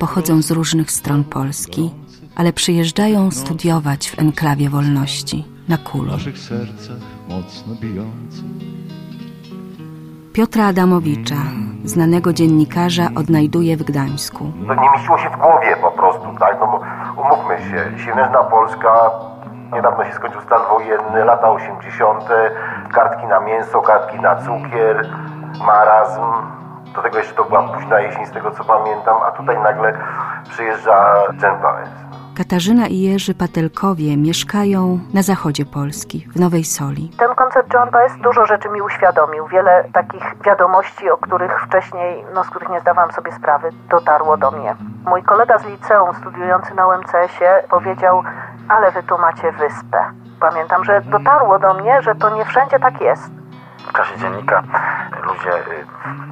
Pochodzą 0.00 0.42
z 0.42 0.50
różnych 0.50 0.90
stron 0.90 1.24
Polski, 1.24 1.90
ale 2.36 2.52
przyjeżdżają 2.52 3.30
studiować 3.30 4.10
w 4.10 4.18
enklawie 4.18 4.70
wolności 4.70 5.44
na 5.68 5.76
Kulu. 5.76 6.12
Piotra 10.32 10.66
Adamowicza, 10.66 11.42
znanego 11.84 12.32
dziennikarza, 12.32 13.08
odnajduje 13.16 13.76
w 13.76 13.82
Gdańsku. 13.82 14.52
To 14.66 14.74
nie 14.74 14.90
mieściło 14.90 15.18
się 15.18 15.30
w 15.30 15.36
głowie 15.36 15.76
po 15.80 15.90
prostu, 15.90 16.26
tak? 16.40 16.56
No 16.60 16.66
bo 16.66 16.80
umówmy 17.22 17.58
się, 17.58 18.14
mężna 18.14 18.44
Polska, 18.44 19.10
niedawno 19.72 20.04
się 20.04 20.12
skończył 20.12 20.40
stan 20.40 20.60
wojenny, 20.70 21.24
lata 21.24 21.50
80., 21.50 22.24
kartki 22.92 23.26
na 23.26 23.40
mięso, 23.40 23.80
kartki 23.80 24.20
na 24.20 24.36
cukier, 24.36 25.08
marazm. 25.66 26.22
Do 26.94 27.02
tego 27.02 27.18
jeszcze 27.18 27.34
to 27.34 27.44
była 27.44 27.62
późna 27.68 28.00
jesień, 28.00 28.26
z 28.26 28.30
tego 28.30 28.50
co 28.50 28.64
pamiętam, 28.64 29.16
a 29.26 29.30
tutaj 29.30 29.58
nagle 29.58 29.98
przyjeżdża 30.50 31.14
Jen 31.42 31.58
Paez. 31.62 31.88
Katarzyna 32.38 32.86
i 32.86 33.00
Jerzy 33.00 33.34
Patelkowie 33.34 34.16
mieszkają 34.16 34.98
na 35.14 35.22
zachodzie 35.22 35.64
Polski, 35.66 36.28
w 36.34 36.40
Nowej 36.40 36.64
Soli. 36.64 37.10
Ten 37.18 37.34
koncert 37.34 37.74
John 37.74 37.90
Baez 37.90 38.12
dużo 38.16 38.46
rzeczy 38.46 38.68
mi 38.68 38.82
uświadomił. 38.82 39.46
Wiele 39.46 39.84
takich 39.92 40.24
wiadomości, 40.44 41.10
o 41.10 41.16
których 41.16 41.60
wcześniej, 41.60 42.24
no, 42.34 42.44
z 42.44 42.50
których 42.50 42.68
nie 42.68 42.80
zdawałam 42.80 43.12
sobie 43.12 43.32
sprawy, 43.32 43.70
dotarło 43.90 44.36
do 44.36 44.50
mnie. 44.50 44.76
Mój 45.06 45.22
kolega 45.22 45.58
z 45.58 45.66
liceum 45.66 46.14
studiujący 46.14 46.74
na 46.74 46.86
UMCS-ie 46.86 47.62
powiedział, 47.70 48.22
ale 48.68 48.90
wy 48.90 49.02
tu 49.02 49.18
macie 49.18 49.52
wyspę. 49.52 49.98
Pamiętam, 50.40 50.84
że 50.84 51.00
dotarło 51.00 51.58
do 51.58 51.74
mnie, 51.74 52.02
że 52.02 52.14
to 52.14 52.36
nie 52.36 52.44
wszędzie 52.44 52.78
tak 52.78 53.00
jest. 53.00 53.30
W 53.78 53.92
czasie 53.92 54.18
dziennika 54.18 54.62
ludzie 55.22 55.54
y, 55.54 55.86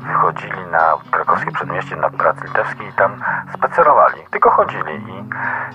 wychodzili 0.06 0.66
na 0.66 0.94
krakowskie 1.10 1.52
przedmieście, 1.52 1.96
na 1.96 2.10
plac 2.10 2.42
litewski 2.44 2.84
i 2.84 2.92
tam 2.92 3.22
spacerowali. 3.54 4.22
Tylko 4.30 4.50
chodzili 4.50 4.94
i 4.94 5.22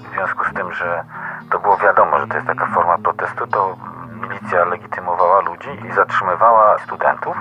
w 0.08 0.12
związku 0.14 0.46
z 0.46 0.54
tym, 0.54 0.74
że 0.74 1.04
to 1.50 1.60
było 1.60 1.78
wiadomo, 1.78 2.20
że 2.20 2.28
to 2.28 2.36
jest 2.36 2.48
taka 2.48 2.66
forma 2.66 2.98
protestu, 2.98 3.48
to 3.48 3.76
milicja 4.22 4.66
legitymowała 4.66 5.42
ludzi 5.42 5.70
i 5.90 5.92
zatrzymywała 5.92 6.80
studentów. 6.80 7.38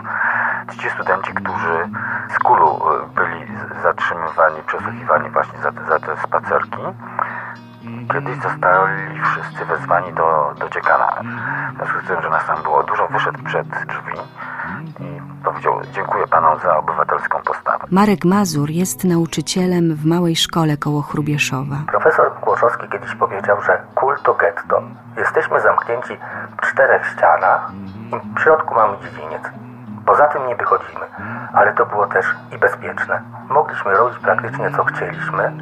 Ci 0.80 0.90
studenci, 0.90 1.34
którzy 1.34 1.88
z 2.34 2.38
kulu 2.38 2.80
y, 2.94 3.06
byli 3.06 3.46
zatrzymywani, 3.82 4.62
przesłuchiwani 4.62 5.30
właśnie 5.30 5.58
za, 5.58 5.72
za 5.88 5.98
te 5.98 6.16
spacerki, 6.16 6.82
kiedyś 8.12 8.42
zostali 8.42 9.20
wszyscy 9.24 9.64
wezwani 9.64 10.12
do, 10.12 10.54
do 10.60 10.68
dziekana. 10.68 11.06
W 11.72 11.76
związku 11.76 12.00
z 12.04 12.08
tym, 12.08 12.22
że 12.22 12.30
nas 12.30 12.46
tam 12.46 12.62
było 12.62 12.82
dużo, 12.82 13.08
wyszedł 13.08 13.42
przed 13.44 13.68
drzwi 13.68 14.18
i 15.00 15.20
powiedział 15.44 15.80
dziękuję 15.92 16.26
panom 16.26 16.58
za 16.58 16.76
obywatelską 16.76 17.38
postawę. 17.42 17.86
Marek 17.90 18.24
Mazur 18.24 18.70
jest 18.70 19.04
nauczycielem 19.04 19.94
w 19.94 20.06
małej 20.06 20.36
szkole 20.36 20.76
koło 20.76 21.02
Chrubieszowa. 21.02 21.76
Profesor 21.86 22.32
Głoszowski 22.40 22.88
kiedyś 22.88 23.14
powiedział, 23.14 23.62
że 23.62 23.82
kult 23.94 24.22
to 24.22 24.34
getto. 24.34 24.82
Jesteśmy 25.16 25.60
zamknięci 25.60 26.16
w 26.62 26.66
czterech 26.66 27.06
ścianach 27.06 27.72
i 28.12 28.36
w 28.38 28.40
środku 28.40 28.74
mamy 28.74 28.96
dziedziniec. 28.98 29.42
Poza 30.06 30.26
tym 30.26 30.46
nie 30.46 30.56
wychodzimy, 30.56 31.06
ale 31.52 31.74
to 31.74 31.86
było 31.86 32.06
też 32.06 32.26
i 32.52 32.58
bezpieczne. 32.58 33.22
Mogliśmy 33.48 33.92
robić 33.94 34.18
praktycznie 34.18 34.70
co 34.76 34.84
chcieliśmy 34.84 35.52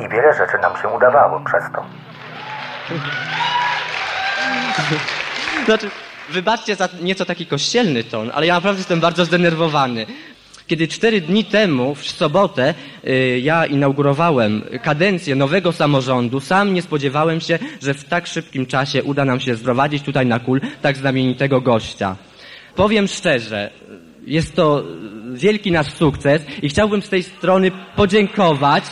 i 0.00 0.08
wiele 0.08 0.34
rzeczy 0.34 0.58
nam 0.62 0.76
się 0.82 0.88
udawało 0.88 1.40
przez 1.40 1.64
to. 1.74 1.84
Znaczy, 5.64 5.90
wybaczcie 6.30 6.76
za 6.76 6.88
nieco 7.02 7.24
taki 7.24 7.46
kościelny 7.46 8.04
ton, 8.04 8.30
ale 8.34 8.46
ja 8.46 8.54
naprawdę 8.54 8.78
jestem 8.78 9.00
bardzo 9.00 9.24
zdenerwowany. 9.24 10.06
Kiedy 10.66 10.88
cztery 10.88 11.20
dni 11.20 11.44
temu, 11.44 11.94
w 11.94 12.06
sobotę, 12.06 12.74
y, 13.04 13.40
ja 13.42 13.66
inaugurowałem 13.66 14.62
kadencję 14.82 15.34
nowego 15.34 15.72
samorządu, 15.72 16.40
sam 16.40 16.74
nie 16.74 16.82
spodziewałem 16.82 17.40
się, 17.40 17.58
że 17.82 17.94
w 17.94 18.04
tak 18.04 18.26
szybkim 18.26 18.66
czasie 18.66 19.02
uda 19.02 19.24
nam 19.24 19.40
się 19.40 19.56
sprowadzić 19.56 20.02
tutaj 20.02 20.26
na 20.26 20.38
kul 20.38 20.60
tak 20.82 20.96
znamienitego 20.96 21.60
gościa. 21.60 22.16
Powiem 22.74 23.08
szczerze, 23.08 23.70
jest 24.26 24.56
to 24.56 24.84
wielki 25.32 25.72
nasz 25.72 25.92
sukces 25.92 26.42
i 26.62 26.68
chciałbym 26.68 27.02
z 27.02 27.08
tej 27.08 27.22
strony 27.22 27.70
podziękować 27.96 28.84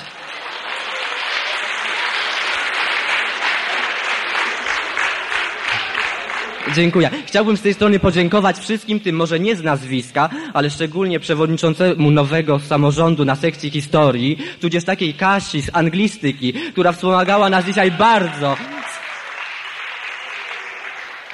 Dziękuję. 6.74 7.10
Chciałbym 7.26 7.56
z 7.56 7.62
tej 7.62 7.74
strony 7.74 7.98
podziękować 7.98 8.58
wszystkim 8.58 9.00
tym, 9.00 9.16
może 9.16 9.40
nie 9.40 9.56
z 9.56 9.62
nazwiska, 9.62 10.28
ale 10.54 10.70
szczególnie 10.70 11.20
przewodniczącemu 11.20 12.10
nowego 12.10 12.58
samorządu 12.58 13.24
na 13.24 13.36
sekcji 13.36 13.70
historii, 13.70 14.38
tudzież 14.60 14.84
takiej 14.84 15.14
Kasi 15.14 15.62
z 15.62 15.70
anglistyki, 15.72 16.52
która 16.52 16.92
wspomagała 16.92 17.50
nas 17.50 17.64
dzisiaj 17.64 17.90
bardzo. 17.90 18.56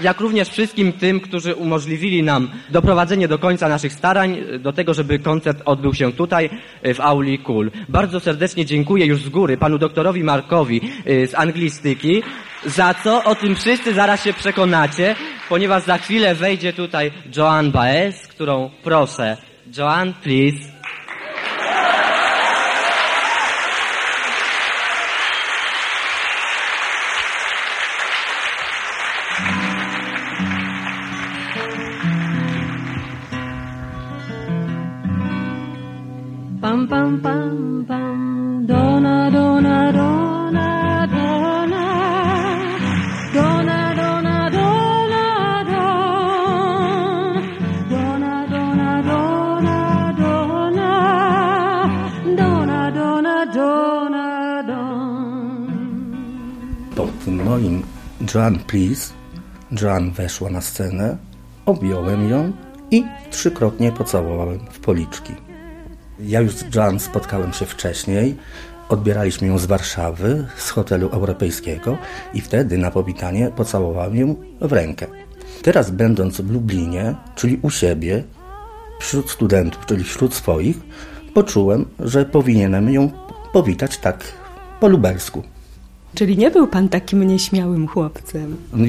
Jak 0.01 0.21
również 0.21 0.49
wszystkim 0.49 0.93
tym, 0.93 1.21
którzy 1.21 1.55
umożliwili 1.55 2.23
nam 2.23 2.51
doprowadzenie 2.71 3.29
do 3.29 3.39
końca 3.39 3.69
naszych 3.69 3.93
starań, 3.93 4.39
do 4.61 4.73
tego, 4.73 4.95
żeby 4.95 5.19
koncert 5.19 5.63
odbył 5.65 5.95
się 5.95 6.13
tutaj, 6.13 6.51
w 6.95 7.01
auli 7.01 7.39
KUL. 7.39 7.71
Bardzo 7.89 8.21
serdecznie 8.21 8.65
dziękuję 8.65 9.07
już 9.07 9.23
z 9.23 9.29
góry 9.29 9.57
panu 9.57 9.79
doktorowi 9.79 10.25
Markowi 10.25 10.81
y, 11.07 11.27
z 11.27 11.35
anglistyki, 11.35 12.23
za 12.67 12.95
co 12.95 13.25
o 13.25 13.35
tym 13.35 13.57
wszyscy 13.57 13.95
zaraz 13.95 14.25
się 14.25 14.33
przekonacie, 14.33 15.17
ponieważ 15.49 15.83
za 15.83 15.99
chwilę 15.99 16.35
wejdzie 16.35 16.73
tutaj 16.73 17.11
Joan 17.37 17.71
Baez, 17.71 18.27
którą 18.27 18.71
proszę. 18.83 19.37
Joan, 19.79 20.15
please. 20.23 20.74
Pam 36.91 37.19
pam 37.23 37.85
pam 37.89 38.67
dona 38.67 39.31
dona 39.31 39.93
dona 39.93 41.07
dona. 41.15 41.85
Dona 43.35 43.81
dona 44.01 44.51
dona 44.57 45.65
dona. 45.71 45.87
Dona 47.91 48.35
dona 48.53 49.03
dona 49.09 50.13
dona. 50.21 50.91
Dona 52.37 52.91
dona 52.91 53.37
dona. 53.57 54.25
Po 56.97 57.09
tym 57.25 57.43
moim 57.45 57.83
Please, 58.67 59.13
Joan 59.83 60.11
weszła 60.11 60.51
na 60.51 60.61
scenę, 60.61 61.17
objąłem 61.67 62.29
ją 62.29 62.53
i 62.91 63.05
trzykrotnie 63.31 63.93
pocałowałem 63.93 64.59
w 64.71 64.81
policzki. 64.81 65.44
Ja 66.21 66.41
już 66.41 66.53
z 66.55 66.75
Joan 66.75 67.01
spotkałem 67.01 67.53
się 67.53 67.67
wcześniej. 67.67 68.37
Odbieraliśmy 68.89 69.47
ją 69.47 69.59
z 69.59 69.67
Warszawy, 69.67 70.47
z 70.57 70.71
hotelu 70.71 71.09
europejskiego 71.09 71.99
i 72.35 72.41
wtedy 72.41 72.79
na 72.79 72.91
powitanie 72.91 73.51
pocałowałem 73.57 74.17
ją 74.17 74.35
w 74.61 74.73
rękę. 74.73 75.07
Teraz 75.63 75.91
będąc 75.91 76.41
w 76.41 76.51
Lublinie, 76.51 77.15
czyli 77.35 77.59
u 77.63 77.71
siebie, 77.71 78.25
wśród 79.01 79.31
studentów, 79.31 79.87
czyli 79.87 80.05
wśród 80.05 80.35
swoich, 80.35 80.77
poczułem, 81.35 81.85
że 81.99 82.25
powinienem 82.25 82.91
ją 82.91 83.11
powitać 83.53 83.99
tak 83.99 84.25
po 84.81 84.89
lubelsku. 84.89 85.43
Czyli 86.15 86.37
nie 86.37 86.51
był 86.51 86.67
pan 86.67 86.89
takim 86.89 87.27
nieśmiałym 87.27 87.89
chłopcem. 87.89 88.57
No 88.73 88.85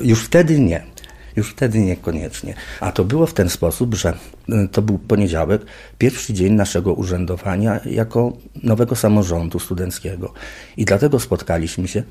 Już 0.00 0.24
wtedy 0.24 0.60
nie. 0.60 0.89
Już 1.36 1.50
wtedy 1.50 1.78
niekoniecznie. 1.78 2.54
A 2.80 2.92
to 2.92 3.04
było 3.04 3.26
w 3.26 3.34
ten 3.34 3.48
sposób, 3.48 3.94
że 3.94 4.12
y, 4.48 4.68
to 4.68 4.82
był 4.82 4.98
poniedziałek, 4.98 5.62
pierwszy 5.98 6.34
dzień 6.34 6.52
naszego 6.52 6.94
urzędowania 6.94 7.80
jako 7.84 8.32
nowego 8.62 8.96
samorządu 8.96 9.58
studenckiego. 9.58 10.32
I 10.76 10.84
dlatego 10.84 11.20
spotkaliśmy 11.20 11.88
się 11.88 12.02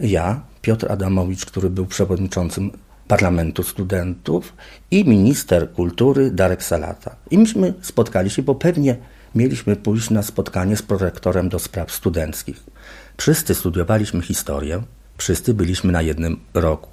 ja, 0.00 0.40
Piotr 0.62 0.92
Adamowicz, 0.92 1.46
który 1.46 1.70
był 1.70 1.86
przewodniczącym 1.86 2.70
Parlamentu 3.08 3.62
Studentów 3.62 4.52
i 4.90 5.04
minister 5.04 5.72
kultury 5.72 6.30
Darek 6.30 6.62
Salata. 6.62 7.16
I 7.30 7.38
myśmy 7.38 7.74
spotkali 7.82 8.30
się, 8.30 8.42
bo 8.42 8.54
pewnie 8.54 8.96
mieliśmy 9.34 9.76
pójść 9.76 10.10
na 10.10 10.22
spotkanie 10.22 10.76
z 10.76 10.82
prorektorem 10.82 11.48
do 11.48 11.58
spraw 11.58 11.92
studenckich. 11.92 12.64
Wszyscy 13.16 13.54
studiowaliśmy 13.54 14.22
historię, 14.22 14.82
wszyscy 15.16 15.54
byliśmy 15.54 15.92
na 15.92 16.02
jednym 16.02 16.40
roku. 16.54 16.89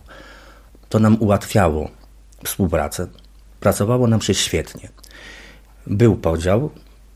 To 0.89 0.99
nam 0.99 1.17
ułatwiało 1.19 1.89
współpracę. 2.43 3.07
Pracowało 3.59 4.07
nam 4.07 4.21
się 4.21 4.33
świetnie. 4.33 4.89
Był 5.87 6.15
podział. 6.15 6.69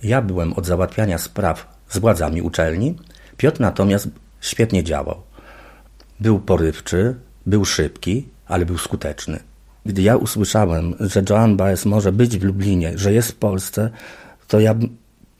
Ja 0.04 0.22
byłem 0.22 0.54
od 0.54 0.66
załatwiania 0.66 1.18
spraw 1.18 1.68
z 1.90 1.98
władzami 1.98 2.42
uczelni. 2.42 2.96
Piotr 3.38 3.60
natomiast 3.60 4.08
świetnie 4.42 4.84
działał. 4.84 5.22
Był 6.20 6.40
porywczy, 6.40 7.16
był 7.46 7.66
szybki, 7.66 8.28
ale 8.46 8.66
był 8.66 8.78
skuteczny. 8.78 9.40
Gdy 9.86 10.01
ja 10.01 10.16
usłyszałem, 10.16 10.96
że 11.00 11.24
Joan 11.30 11.58
Baez 11.58 11.86
może 11.86 12.12
być 12.12 12.38
w 12.38 12.44
Lublinie, 12.44 12.92
że 12.96 13.13
jest 13.13 13.32
w 13.32 13.36
Polsce, 13.36 13.90
to 14.48 14.60
ja 14.60 14.75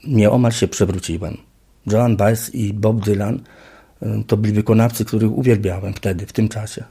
nieomal 0.04 0.52
się 0.52 0.68
przewróciłem. 0.68 1.36
Joan 1.86 2.16
Baez 2.16 2.54
i 2.54 2.74
Bob 2.74 3.04
Dylan 3.04 3.40
y, 4.02 4.06
to 4.26 4.36
byli 4.36 4.54
wykonawcy, 4.54 5.04
których 5.04 5.32
uwielbiałem 5.32 5.94
wtedy, 5.94 6.26
w 6.26 6.32
tym 6.32 6.48
czasie. 6.48 6.84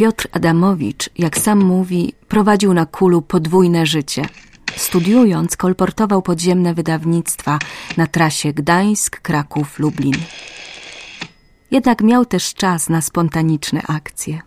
Piotr 0.00 0.28
Adamowicz, 0.32 1.10
jak 1.18 1.38
sam 1.38 1.64
mówi, 1.64 2.12
prowadził 2.28 2.74
na 2.74 2.86
kulu 2.86 3.22
podwójne 3.22 3.86
życie. 3.86 4.22
Studiując, 4.76 5.56
kolportował 5.56 6.22
podziemne 6.22 6.74
wydawnictwa 6.74 7.58
na 7.96 8.06
trasie 8.06 8.52
Gdańsk, 8.52 9.20
Kraków, 9.20 9.78
Lublin. 9.78 10.14
Jednak 11.70 12.02
miał 12.02 12.24
też 12.24 12.54
czas 12.54 12.88
na 12.88 13.00
spontaniczne 13.00 13.82
akcje. 13.82 14.40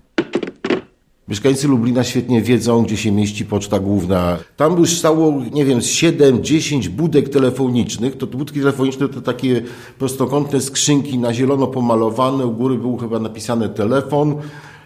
Mieszkańcy 1.27 1.67
Lublina 1.67 2.03
świetnie 2.03 2.41
wiedzą, 2.41 2.83
gdzie 2.83 2.97
się 2.97 3.11
mieści 3.11 3.45
poczta 3.45 3.79
główna. 3.79 4.37
Tam 4.57 4.79
już 4.79 4.97
stało, 4.97 5.41
nie 5.53 5.65
wiem, 5.65 5.79
7-10 5.79 6.87
budek 6.87 7.29
telefonicznych. 7.29 8.17
To 8.17 8.27
budki 8.27 8.59
telefoniczne 8.59 9.09
to 9.09 9.21
takie 9.21 9.63
prostokątne 9.99 10.61
skrzynki 10.61 11.17
na 11.17 11.33
zielono 11.33 11.67
pomalowane. 11.67 12.45
U 12.45 12.51
góry 12.51 12.77
był 12.77 12.97
chyba 12.97 13.19
napisane 13.19 13.69
telefon 13.69 14.35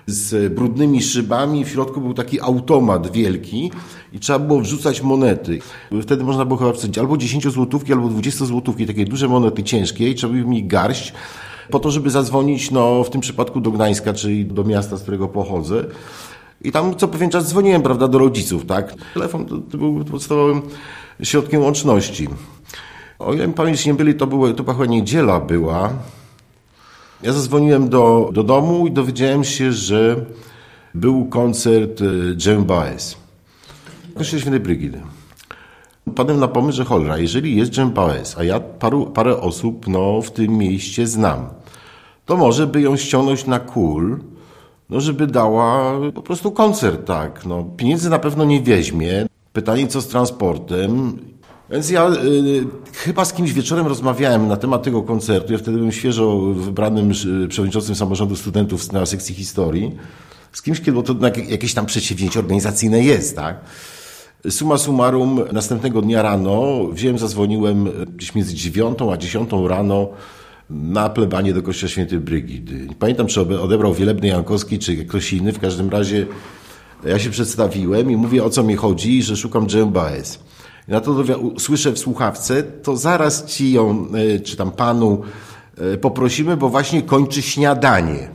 z 0.08 0.54
brudnymi 0.54 1.02
szybami. 1.02 1.66
W 1.66 1.70
środku 1.70 2.02
był 2.02 2.14
taki 2.14 2.42
automat 2.42 3.12
wielki 3.12 3.72
i 4.14 4.20
trzeba 4.20 4.40
było 4.40 4.60
wrzucać 4.60 5.02
monety. 5.02 5.60
Wtedy 6.02 6.24
można 6.24 6.46
było 6.46 6.60
chyba 6.60 6.74
wsadzić 6.74 6.98
albo 6.98 7.18
10 7.18 7.48
złotówki, 7.48 7.94
albo 7.94 8.08
20 8.08 8.46
złotówki, 8.46 8.88
takie 8.88 9.06
duże 9.06 9.28
monety 9.28 9.64
ciężkie 9.64 10.10
i 10.10 10.16
trzeba 10.16 10.34
było 10.34 10.50
mieć 10.50 10.68
garść 10.68 11.14
po 11.72 11.80
to, 11.80 11.92
żeby 11.92 12.10
zadzwonić, 12.10 12.72
no 12.72 13.04
w 13.04 13.10
tym 13.10 13.22
przypadku 13.22 13.62
do 13.62 13.72
Gdańska, 13.72 14.14
czyli 14.14 14.46
do 14.46 14.64
miasta, 14.64 14.98
z 14.98 15.02
którego 15.02 15.28
pochodzę. 15.28 15.86
I 16.62 16.72
tam 16.72 16.96
co 16.96 17.08
pewien 17.08 17.30
czas 17.30 17.50
dzwoniłem, 17.50 17.82
prawda, 17.82 18.08
do 18.08 18.20
rodziców, 18.20 18.66
tak? 18.66 18.94
Telefon 19.14 19.46
to, 19.46 19.58
to 19.58 19.78
był 19.78 20.06
podstawowym 20.06 20.62
środkiem 21.24 21.62
łączności. 21.62 22.28
O 23.20 23.34
ile 23.34 23.48
mi 23.48 23.54
pamięć 23.54 23.86
nie 23.86 23.94
byli, 23.94 24.16
to, 24.16 24.28
było, 24.28 24.54
to 24.54 24.64
chyba 24.64 24.86
niedziela 24.86 25.40
była. 25.40 25.94
Ja 27.24 27.34
zadzwoniłem 27.34 27.90
do, 27.90 28.30
do 28.34 28.44
domu 28.44 28.88
i 28.88 28.92
dowiedziałem 28.92 29.44
się, 29.44 29.72
że 29.72 30.26
był 30.94 31.26
koncert 31.26 32.02
Jam 32.46 32.66
Baez. 32.66 33.18
Kościół 34.16 34.40
Świętej 34.40 34.60
Brygidy. 34.60 35.02
Padłem 36.16 36.40
na 36.40 36.48
pomysł, 36.48 36.78
że 36.78 36.86
cholera, 36.86 37.18
jeżeli 37.18 37.56
jest 37.56 37.78
Jam 37.78 37.92
Baez, 37.92 38.38
a 38.38 38.44
ja 38.44 38.60
paru, 38.60 39.06
parę 39.06 39.38
osób 39.38 39.88
no, 39.88 40.22
w 40.22 40.32
tym 40.32 40.58
mieście 40.58 41.08
znam, 41.08 41.48
to 42.26 42.38
może 42.38 42.68
by 42.68 42.82
ją 42.82 42.98
ściągnąć 42.98 43.46
na 43.46 43.60
kul, 43.60 44.20
no 44.90 45.02
żeby 45.02 45.28
dała 45.28 45.94
po 46.16 46.22
prostu 46.22 46.52
koncert, 46.52 47.06
tak. 47.06 47.46
No, 47.46 47.64
pieniędzy 47.78 48.10
na 48.10 48.20
pewno 48.20 48.46
nie 48.46 48.62
weźmie. 48.62 49.26
Pytanie, 49.54 49.88
co 49.88 50.02
z 50.02 50.08
transportem. 50.08 51.18
Więc 51.70 51.90
ja 51.90 52.10
y, 52.10 52.16
chyba 52.94 53.26
z 53.26 53.34
kimś 53.34 53.54
wieczorem 53.54 53.88
rozmawiałem 53.88 54.48
na 54.48 54.58
temat 54.58 54.84
tego 54.84 55.04
koncertu. 55.04 55.54
Ja 55.54 55.60
wtedy 55.60 55.78
byłem 55.78 55.92
świeżo 55.92 56.40
wybranym 56.40 57.12
y, 57.12 57.48
przewodniczącym 57.48 57.96
samorządu 57.96 58.36
studentów 58.36 58.92
na 58.92 59.06
sekcji 59.06 59.36
historii. 59.36 59.96
Z 60.54 60.62
kimś, 60.62 60.82
bo 60.82 61.04
to 61.04 61.16
jakieś 61.48 61.74
tam 61.74 61.86
przedsięwzięcie 61.86 62.40
organizacyjne 62.40 63.04
jest, 63.04 63.36
tak. 63.36 63.60
Suma 64.50 64.78
summarum, 64.78 65.42
następnego 65.54 66.02
dnia 66.02 66.22
rano 66.22 66.86
wziąłem, 66.92 67.18
zadzwoniłem 67.18 67.90
gdzieś 68.16 68.36
między 68.36 68.54
dziewiątą 68.54 69.14
a 69.14 69.18
dziesiątą 69.18 69.68
rano 69.68 70.10
na 70.70 71.10
plebanie 71.10 71.54
do 71.54 71.62
Kościoła 71.62 71.90
Świętej 71.90 72.20
Brygidy. 72.20 72.88
Pamiętam, 73.00 73.28
czy 73.28 73.42
odebrał 73.42 73.94
Wielebny 73.94 74.28
Jankowski, 74.28 74.80
czy 74.80 75.06
ktoś 75.06 75.34
inny. 75.34 75.54
W 75.54 75.60
każdym 75.60 75.90
razie 75.90 76.26
ja 77.06 77.20
się 77.20 77.30
przedstawiłem 77.30 78.12
i 78.12 78.16
mówię, 78.16 78.44
o 78.44 78.50
co 78.50 78.64
mi 78.64 78.76
chodzi, 78.76 79.24
że 79.24 79.38
szukam 79.38 79.68
Jane 79.74 79.92
Na 80.88 81.02
to 81.02 81.24
słyszę 81.60 81.92
w 81.92 82.00
słuchawce, 82.00 82.64
to 82.64 82.98
zaraz 82.98 83.46
ci 83.46 83.72
ją, 83.72 84.08
e, 84.36 84.40
czy 84.40 84.58
tam 84.58 84.72
panu 84.72 85.22
e, 85.78 85.98
poprosimy, 85.98 86.58
bo 86.58 86.70
właśnie 86.70 87.02
kończy 87.02 87.42
śniadanie. 87.42 88.30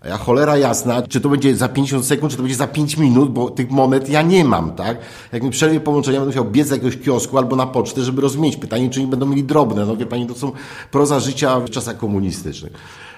A 0.00 0.08
ja 0.08 0.18
cholera 0.18 0.56
jasna, 0.56 1.02
czy 1.02 1.20
to 1.20 1.28
będzie 1.28 1.56
za 1.56 1.68
50 1.68 2.06
sekund, 2.06 2.30
czy 2.30 2.36
to 2.36 2.42
będzie 2.42 2.56
za 2.56 2.66
5 2.66 2.96
minut, 2.96 3.32
bo 3.32 3.50
tych 3.50 3.70
monet 3.70 4.08
ja 4.08 4.22
nie 4.22 4.44
mam, 4.44 4.72
tak? 4.72 4.98
Jak 5.32 5.42
mi 5.42 5.50
przerwie 5.50 5.80
połączenia, 5.80 6.18
będę 6.18 6.30
musiał 6.30 6.50
biec 6.50 6.68
do 6.68 6.74
jakiegoś 6.74 6.98
kiosku 6.98 7.38
albo 7.38 7.56
na 7.56 7.66
pocztę, 7.66 8.02
żeby 8.02 8.22
rozmienić. 8.22 8.56
Pytanie, 8.56 8.90
czy 8.90 9.00
oni 9.00 9.08
będą 9.08 9.26
mieli 9.26 9.44
drobne. 9.44 9.86
No 9.86 9.96
wie 9.96 10.06
pani, 10.06 10.26
to 10.26 10.34
są 10.34 10.52
proza 10.90 11.20
życia 11.20 11.60
w 11.60 11.70
czasach 11.70 11.96
komunistycznych. 11.96 12.72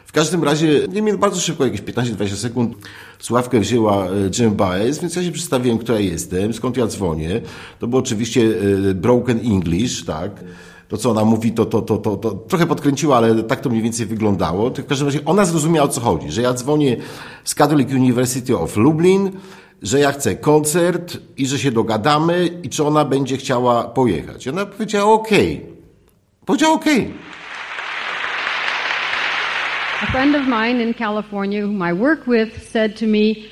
W 0.08 0.12
każdym 0.12 0.44
razie, 0.44 0.86
nie 0.92 1.02
wiem, 1.02 1.18
bardzo 1.18 1.40
szybko, 1.40 1.64
jakieś 1.64 1.82
15-20 1.82 2.36
sekund, 2.36 2.76
Sławkę 3.18 3.60
wzięła 3.60 4.06
e, 4.06 4.10
Jim 4.38 4.54
Baez, 4.54 4.98
więc 4.98 5.16
ja 5.16 5.22
się 5.22 5.32
przedstawiłem, 5.32 5.78
kto 5.78 5.92
ja 5.92 6.00
jestem, 6.00 6.52
skąd 6.52 6.76
ja 6.76 6.86
dzwonię. 6.86 7.40
To 7.78 7.86
było 7.86 8.00
oczywiście 8.00 8.42
e, 8.90 8.94
broken 8.94 9.38
English, 9.38 10.04
tak? 10.04 10.30
to, 10.88 10.96
co 10.96 11.10
ona 11.10 11.24
mówi, 11.24 11.52
to, 11.52 11.64
to, 11.64 11.82
to, 11.82 11.98
to, 11.98 12.16
to 12.16 12.30
trochę 12.30 12.66
podkręciła, 12.66 13.16
ale 13.16 13.42
tak 13.42 13.60
to 13.60 13.70
mniej 13.70 13.82
więcej 13.82 14.06
wyglądało. 14.06 14.70
W 14.70 14.86
każdym 14.86 15.08
razie 15.08 15.24
ona 15.24 15.44
zrozumiała, 15.44 15.88
o 15.88 15.92
co 15.92 16.00
chodzi, 16.00 16.30
że 16.30 16.42
ja 16.42 16.54
dzwonię 16.54 16.96
z 17.44 17.54
Catholic 17.54 17.90
University 17.90 18.58
of 18.58 18.76
Lublin, 18.76 19.30
że 19.82 20.00
ja 20.00 20.12
chcę 20.12 20.36
koncert 20.36 21.18
i 21.36 21.46
że 21.46 21.58
się 21.58 21.72
dogadamy 21.72 22.60
i 22.62 22.68
czy 22.68 22.84
ona 22.84 23.04
będzie 23.04 23.36
chciała 23.36 23.84
pojechać. 23.84 24.46
I 24.46 24.50
ona 24.50 24.66
powiedziała 24.66 25.12
OK. 25.12 25.28
Powiedziała 26.46 26.74
OK. 26.74 26.86
A 30.02 30.06
friend 30.06 30.36
of 30.36 30.46
mine 30.46 30.80
in 30.80 30.94
California, 30.94 31.60
whom 31.60 31.82
I 31.82 31.92
work 31.92 32.26
with, 32.26 32.70
said 32.70 32.96
to 32.96 33.06
me, 33.06 33.46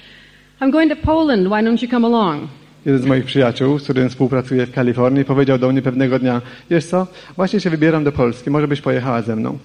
I'm 0.61 0.71
going 0.71 0.89
to 0.89 0.97
Poland, 0.97 1.49
why 1.49 1.63
don't 1.63 1.83
you 1.83 1.89
come 1.89 2.07
along? 2.07 2.49
jeden 2.87 3.03
z 3.03 3.07
moich 3.07 3.25
przyjaciół, 3.25 3.79
z 3.79 3.85
którym 3.85 4.09
współpracuję 4.09 4.67
w 4.67 4.73
Kalifornii, 4.73 5.25
powiedział 5.25 5.59
do 5.59 5.69
mnie 5.69 5.83
pewnego 5.83 6.19
dnia, 6.19 6.41
wiesz 6.71 6.85
co, 6.85 7.07
właśnie 7.37 7.61
się 7.61 7.71
wybieram 7.71 8.05
do 8.05 8.13
Polski, 8.13 8.51
może 8.51 8.69
byś 8.69 8.81
pojechała 8.81 9.23
ze 9.23 9.37
mną. 9.37 9.59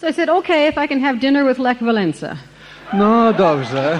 So 0.00 0.08
I 0.08 0.12
said, 0.12 0.28
okay, 0.28 0.68
if 0.68 0.84
I 0.84 0.88
can 0.88 1.00
have 1.00 1.18
dinner 1.18 1.46
with 1.48 1.60
Lech 1.60 1.78
Walesa. 1.78 2.36
No 2.92 3.32
dobrze, 3.32 3.98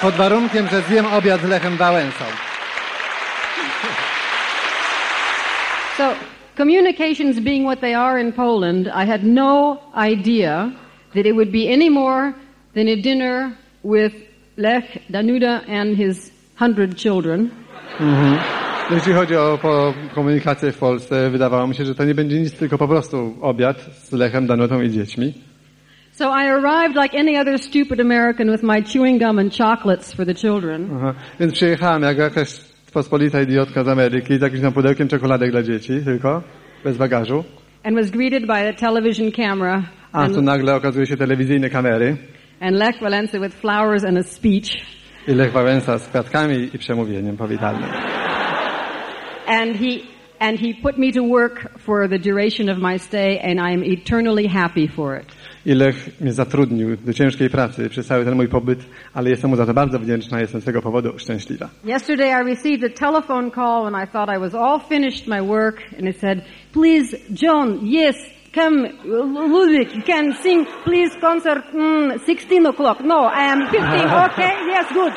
pod 0.00 0.14
warunkiem, 0.14 0.68
że 0.68 0.82
zjem 0.82 1.06
obiad 1.06 1.40
z 1.40 1.48
Lechem 1.48 1.76
Wałęsą. 1.76 2.24
So, 5.96 6.04
communications 6.56 7.40
being 7.40 7.66
what 7.66 7.80
they 7.80 7.98
are 7.98 8.22
in 8.22 8.32
Poland, 8.32 8.86
I 8.86 9.06
had 9.06 9.24
no 9.24 9.76
idea 10.12 10.70
that 11.14 11.26
it 11.26 11.34
would 11.34 11.50
be 11.50 11.72
any 11.72 11.90
more 11.90 12.32
than 12.74 12.88
a 12.88 12.96
dinner 12.96 13.52
with 13.84 14.12
Lech, 14.56 14.84
Danuda 15.10 15.60
and 15.68 15.96
his 15.96 16.32
hundred 16.56 16.96
children. 16.96 17.50
Mhm. 18.00 18.38
No, 18.90 18.96
jeśli 18.96 19.12
chodzi 19.12 19.36
o 19.36 19.58
komunikację 20.14 20.72
w 20.72 20.78
Polsce, 20.78 21.30
wydawało 21.30 21.66
mi 21.66 21.74
się, 21.74 21.84
że 21.84 21.94
to 21.94 22.04
nie 22.04 22.14
będzie 22.14 22.40
nic, 22.40 22.52
tylko 22.52 22.78
po 22.78 22.88
prostu 22.88 23.34
obiad 23.40 23.80
z 23.80 24.12
Lechem, 24.12 24.46
Danutą 24.46 24.82
i 24.82 24.90
dziećmi. 24.90 25.34
So 26.12 26.24
I 26.28 26.48
arrived 26.48 27.02
like 27.02 27.18
any 27.18 27.40
other 27.40 27.58
stupid 27.58 28.00
American 28.00 28.50
with 28.50 28.62
my 28.62 28.82
chewing 28.82 29.22
gum 29.22 29.38
and 29.38 29.56
chocolates 29.58 30.14
for 30.14 30.26
the 30.26 30.34
children. 30.34 30.90
Aha. 30.96 31.14
Więc 31.40 31.52
przyjechałem 31.52 32.02
jak 32.02 32.18
jakaś 32.18 32.60
pospolita 32.92 33.42
idiotka 33.42 33.84
z 33.84 33.88
Ameryki 33.88 34.38
z 34.38 34.40
jakimś 34.40 34.62
tam 34.62 34.72
pudełkiem 34.72 35.08
czekoladek 35.08 35.50
dla 35.50 35.62
dzieci, 35.62 35.92
tylko, 36.04 36.42
bez 36.84 36.96
bagażu. 36.96 37.44
And 37.84 37.96
was 37.96 38.10
greeted 38.10 38.46
by 38.46 38.68
a 38.68 38.72
television 38.72 39.32
camera. 39.32 39.82
A 40.12 40.28
tu 40.28 40.42
nagle 40.42 40.74
okazuje 40.74 41.06
się 41.06 41.16
telewizyjne 41.16 41.70
kamery. 41.70 42.16
And 42.60 42.76
Lech 42.76 43.00
Walesa 43.00 43.40
with 43.40 43.54
flowers 43.54 44.04
and 44.04 44.18
a 44.18 44.22
speech. 44.22 44.82
I 45.28 45.34
Lech 45.34 45.52
Wałęsa 45.52 45.98
z 45.98 46.08
kwiatkami 46.08 46.70
i 46.74 46.78
przemówieniem 46.78 47.36
powitalnym. 47.36 47.90
And 49.46 49.76
he 49.76 50.00
and 50.38 50.60
he 50.60 50.74
put 50.82 50.98
me 50.98 51.12
to 51.12 51.22
work 51.22 51.78
for 51.78 52.08
the 52.08 52.18
duration 52.18 52.68
of 52.68 52.78
my 52.78 52.98
stay 52.98 53.40
and 53.40 53.60
I 53.60 53.74
am 53.74 53.84
eternally 53.84 54.48
happy 54.48 54.88
for 54.88 55.20
it. 55.20 55.26
I 55.66 55.74
Lech 55.74 56.20
mnie 56.20 56.32
zatrudnił 56.32 56.96
do 56.96 57.12
ciężkiej 57.12 57.50
pracy 57.50 57.88
przez 57.88 58.06
cały 58.06 58.24
ten 58.24 58.34
mój 58.34 58.48
pobyt, 58.48 58.78
ale 59.14 59.30
jestem 59.30 59.50
mu 59.50 59.56
za 59.56 59.66
to 59.66 59.74
bardzo 59.74 59.98
wdzięczna, 59.98 60.40
jestem 60.40 60.60
z 60.60 60.64
tego 60.64 60.82
powodu 60.82 61.18
szczęśliwa. 61.18 61.68
Yesterday 61.84 62.42
I 62.42 62.44
received 62.44 62.92
a 62.92 62.98
telephone 62.98 63.50
call 63.50 63.90
when 63.90 64.04
I 64.04 64.06
thought 64.06 64.36
I 64.36 64.40
was 64.40 64.54
all 64.54 64.80
finished 64.88 65.26
my 65.26 65.42
work 65.42 65.76
and 65.98 66.08
it 66.08 66.20
said, 66.20 66.42
"Please 66.72 67.16
John, 67.30 67.80
yes, 67.82 68.16
come 68.54 68.88
Ludwig, 69.04 69.94
you 69.94 70.02
can 70.02 70.34
sing 70.42 70.66
please 70.84 71.16
concert 71.20 71.64
mm, 71.74 72.18
16 72.26 72.66
o'clock. 72.66 73.00
No, 73.04 73.30
I 73.30 73.52
am 73.52 73.70
15. 73.70 74.06
Okay, 74.06 74.52
yes, 74.68 74.92
good." 74.92 75.12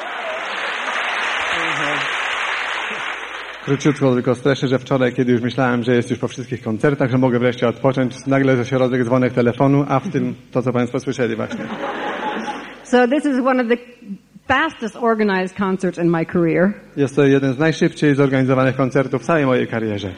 Króciutko 3.65 4.13
tylko 4.13 4.35
streszę, 4.35 4.67
że 4.67 4.79
wczoraj, 4.79 5.13
kiedy 5.13 5.31
już 5.31 5.41
myślałem, 5.41 5.83
że 5.83 5.95
jest 5.95 6.09
już 6.09 6.19
po 6.19 6.27
wszystkich 6.27 6.61
koncertach, 6.61 7.11
że 7.11 7.17
mogę 7.17 7.39
wreszcie 7.39 7.67
odpocząć, 7.67 8.25
nagle 8.27 8.57
ze 8.57 8.65
środek 8.65 9.03
dzwonek 9.03 9.33
telefonu, 9.33 9.85
a 9.87 9.99
w 9.99 10.09
tym 10.09 10.35
to, 10.51 10.61
co 10.61 10.73
Państwo 10.73 10.99
słyszeli 10.99 11.35
właśnie. 11.35 11.65
So 12.83 13.07
this 13.07 13.25
is 13.25 13.39
one 13.45 13.63
of 13.63 13.69
the 13.69 13.77
fastest 14.47 14.95
organized 14.95 15.57
concerts 15.57 15.99
in 15.99 16.09
my 16.09 16.25
career. 16.25 16.73
Jest 16.97 17.15
to 17.15 17.25
jeden 17.25 17.53
z 17.53 17.59
najszybciej 17.59 18.15
zorganizowanych 18.15 18.75
koncertów 18.75 19.21
w 19.21 19.25
całej 19.25 19.45
mojej 19.45 19.67
karierze. 19.67 20.13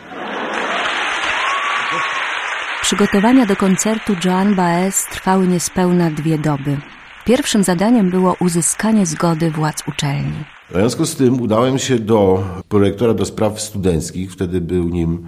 Przygotowania 2.88 3.45
do 3.45 3.56
koncertu 3.56 4.13
Joan 4.26 4.56
Baez 4.56 5.06
trwały 5.06 5.47
niespełna 5.47 6.12
dwie 6.12 6.38
doby. 6.38 6.78
Pierwszym 7.26 7.63
zadaniem 7.63 8.10
było 8.10 8.36
uzyskanie 8.39 9.06
zgody 9.06 9.52
władz 9.52 9.84
uczelni. 9.88 10.43
W 10.69 10.73
związku 10.73 11.06
z 11.06 11.15
tym 11.15 11.41
udałem 11.41 11.80
się 11.80 12.00
do 12.00 12.43
prorektora 12.69 13.13
do 13.13 13.26
spraw 13.26 13.62
studenckich, 13.62 14.32
wtedy 14.32 14.62
był 14.62 14.89
nim 14.89 15.28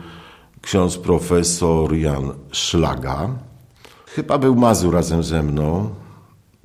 ksiądz 0.61 0.97
profesor 0.97 1.95
Jan 1.95 2.31
Szlaga. 2.51 3.29
Chyba 4.05 4.37
był 4.37 4.55
Mazur 4.55 4.93
razem 4.93 5.23
ze 5.23 5.43
mną, 5.43 5.89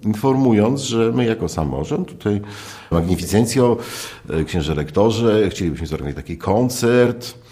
informując, 0.05 0.81
że 0.81 1.13
my 1.13 1.25
jako 1.25 1.49
samorząd, 1.49 2.09
tutaj 2.09 2.41
Magnificencjo, 2.91 3.77
e, 4.31 4.45
księże 4.45 4.75
rektorze, 4.75 5.51
chcielibyśmy 5.51 5.87
zorganizować 5.87 6.25
taki 6.25 6.39
koncert. 6.39 7.44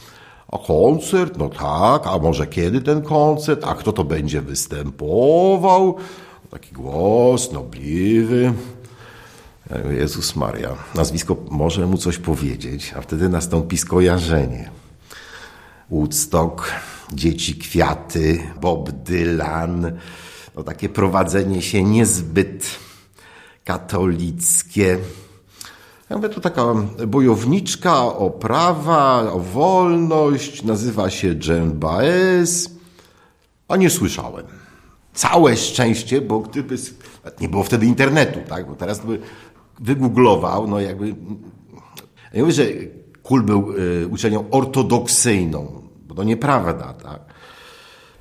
A 0.52 0.58
koncert? 0.58 1.38
No 1.38 1.48
tak, 1.48 2.06
a 2.06 2.18
może 2.18 2.46
kiedy 2.46 2.80
ten 2.80 3.02
koncert? 3.02 3.64
A 3.64 3.74
kto 3.74 3.92
to 3.92 4.04
będzie 4.04 4.40
występował? 4.40 5.96
Taki 6.50 6.72
głos 6.72 7.52
nobliwy. 7.52 8.52
Jezus 9.90 10.36
Maria, 10.36 10.76
nazwisko 10.94 11.36
może 11.50 11.86
mu 11.86 11.98
coś 11.98 12.18
powiedzieć, 12.18 12.94
a 12.96 13.00
wtedy 13.00 13.28
nastąpi 13.28 13.78
skojarzenie. 13.78 14.70
Woodstock, 15.90 16.72
dzieci 17.12 17.54
kwiaty, 17.54 18.42
Bob 18.60 18.90
Dylan, 18.90 19.92
no 20.56 20.62
takie 20.62 20.88
prowadzenie 20.88 21.62
się 21.62 21.84
niezbyt 21.84 22.66
katolickie. 23.64 24.98
Ja 26.12 26.16
mówię, 26.18 26.28
to 26.28 26.40
taka 26.40 26.74
bojowniczka 27.06 28.04
o 28.04 28.30
prawa, 28.30 29.32
o 29.32 29.38
wolność, 29.38 30.62
nazywa 30.62 31.10
się 31.10 31.34
Jen 31.48 31.78
Baez, 31.78 32.70
a 33.68 33.76
nie 33.76 33.90
słyszałem. 33.90 34.46
Całe 35.14 35.56
szczęście, 35.56 36.20
bo 36.20 36.40
gdyby, 36.40 36.76
nie 37.40 37.48
było 37.48 37.64
wtedy 37.64 37.86
internetu, 37.86 38.38
tak, 38.48 38.66
bo 38.66 38.74
teraz 38.74 39.06
by 39.06 39.18
wygooglował, 39.80 40.68
no 40.68 40.80
jakby, 40.80 41.14
ja 42.32 42.40
mówię, 42.40 42.52
że 42.52 42.64
Kul 43.22 43.42
był 43.42 43.72
y, 43.72 44.08
uczelnią 44.08 44.44
ortodoksyjną, 44.50 45.82
bo 46.06 46.14
to 46.14 46.24
nieprawda, 46.24 46.92
tak. 46.92 47.31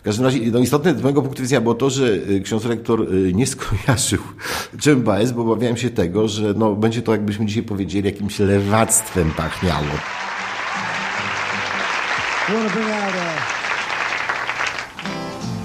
W 0.01 0.03
każdym 0.03 0.25
razie, 0.25 0.39
no 0.51 0.59
istotne 0.59 0.95
z 0.95 1.01
mojego 1.01 1.21
punktu 1.21 1.41
widzenia 1.41 1.61
było 1.61 1.75
to, 1.75 1.89
że 1.89 2.05
y, 2.05 2.41
ksiądz 2.45 2.65
rektor 2.65 3.01
y, 3.01 3.33
nie 3.33 3.47
skojarzył 3.47 4.19
Dżemba 4.77 5.19
S, 5.19 5.31
bo 5.31 5.41
obawiałem 5.41 5.77
się 5.77 5.89
tego, 5.89 6.27
że 6.27 6.53
no, 6.53 6.75
będzie 6.75 7.01
to, 7.01 7.11
jakbyśmy 7.11 7.45
dzisiaj 7.45 7.63
powiedzieli, 7.63 8.05
jakimś 8.05 8.39
lewactwem 8.39 9.31
pachniało. 9.31 9.85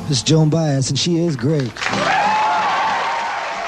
This 0.09 0.19
is 0.19 0.31
Joan 0.31 0.51
Baez 0.51 0.91
and 0.91 1.01
she 1.01 1.11
is 1.11 1.37
great. 1.37 1.81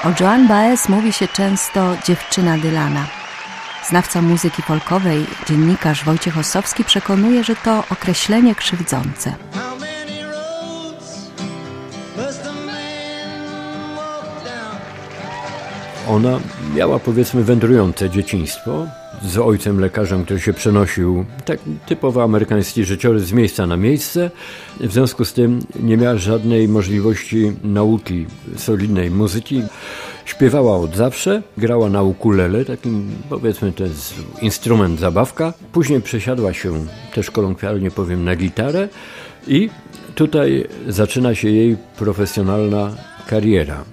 O 0.03 0.23
Joan 0.23 0.47
Baez 0.47 0.89
mówi 0.89 1.13
się 1.13 1.27
często 1.27 1.95
dziewczyna 2.05 2.57
Dylana. 2.57 3.07
Znawca 3.89 4.21
muzyki 4.21 4.61
folkowej, 4.61 5.25
dziennikarz 5.47 6.03
Wojciech 6.03 6.37
Ossowski 6.37 6.83
przekonuje, 6.83 7.43
że 7.43 7.55
to 7.55 7.83
określenie 7.89 8.55
krzywdzące. 8.55 9.35
Ona 16.09 16.39
miała 16.75 16.99
powiedzmy 16.99 17.43
wędrujące 17.43 18.09
dzieciństwo 18.09 18.85
z 19.23 19.37
ojcem 19.37 19.79
lekarzem, 19.79 20.25
który 20.25 20.39
się 20.39 20.53
przenosił, 20.53 21.25
tak 21.45 21.59
typowo 21.85 22.23
amerykański 22.23 22.85
życiorys 22.85 23.23
z 23.23 23.31
miejsca 23.31 23.67
na 23.67 23.77
miejsce. 23.77 24.31
W 24.79 24.93
związku 24.93 25.25
z 25.25 25.33
tym 25.33 25.59
nie 25.79 25.97
miała 25.97 26.17
żadnej 26.17 26.67
możliwości 26.67 27.51
nauki 27.63 28.25
solidnej 28.57 29.11
muzyki. 29.11 29.63
Śpiewała 30.25 30.77
od 30.77 30.95
zawsze, 30.95 31.43
grała 31.57 31.89
na 31.89 32.01
ukulele, 32.01 32.65
takim 32.65 33.11
powiedzmy 33.29 33.71
to 33.71 33.83
jest 33.83 34.13
instrument 34.41 34.99
zabawka. 34.99 35.53
Później 35.71 36.01
przesiadła 36.01 36.53
się, 36.53 36.85
też 37.13 37.31
kolokwialnie 37.31 37.91
powiem, 37.91 38.23
na 38.23 38.35
gitarę 38.35 38.89
i 39.47 39.69
tutaj 40.15 40.67
zaczyna 40.87 41.35
się 41.35 41.49
jej 41.49 41.77
profesjonalna 41.97 42.95
kariera. 43.27 43.83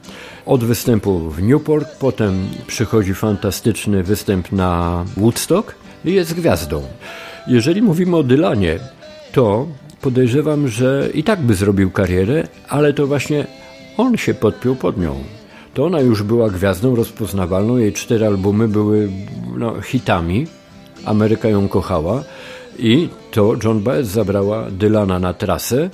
Od 0.47 0.65
występu 0.65 1.31
w 1.31 1.43
Newport, 1.43 1.89
potem 1.99 2.49
przychodzi 2.67 3.15
fantastyczny 3.15 4.03
występ 4.03 4.53
na 4.53 5.05
Woodstock 5.17 5.75
i 6.05 6.13
jest 6.13 6.35
gwiazdą. 6.35 6.83
Jeżeli 7.47 7.83
mówimy 7.83 8.17
o 8.17 8.23
Dylanie, 8.23 8.79
to 9.33 9.67
podejrzewam, 10.01 10.69
że 10.69 11.09
i 11.15 11.25
tak 11.25 11.41
by 11.41 11.55
zrobił 11.55 11.91
karierę, 11.91 12.49
ale 12.69 12.93
to 12.93 13.07
właśnie 13.07 13.47
on 13.97 14.17
się 14.17 14.35
podpiął 14.35 14.77
pod 14.77 14.99
nią. 14.99 15.15
To 15.75 15.85
ona 15.85 16.01
już 16.01 16.23
była 16.23 16.51
gwiazdą 16.51 16.97
rozpoznawalną, 16.97 17.77
jej 17.77 17.93
cztery 17.93 18.27
albumy 18.27 18.69
były 18.69 19.09
no, 19.57 19.81
hitami, 19.81 20.47
Ameryka 21.05 21.49
ją 21.49 21.69
kochała 21.69 22.25
i 22.79 23.09
to 23.31 23.55
John 23.65 23.81
Baez 23.81 24.07
zabrała 24.07 24.71
Dylana 24.71 25.19
na 25.19 25.35
trasę. 25.35 25.91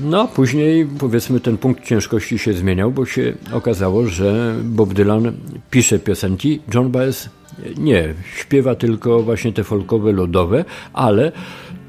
No 0.00 0.28
później 0.28 0.86
powiedzmy 0.98 1.40
ten 1.40 1.58
punkt 1.58 1.84
ciężkości 1.84 2.38
się 2.38 2.52
zmieniał, 2.52 2.90
bo 2.90 3.06
się 3.06 3.32
okazało, 3.52 4.06
że 4.06 4.54
Bob 4.64 4.94
Dylan 4.94 5.32
pisze 5.70 5.98
piosenki, 5.98 6.60
John 6.74 6.90
Baez 6.90 7.30
nie, 7.78 8.14
śpiewa 8.36 8.74
tylko 8.74 9.22
właśnie 9.22 9.52
te 9.52 9.64
folkowe, 9.64 10.12
lodowe, 10.12 10.64
ale 10.92 11.32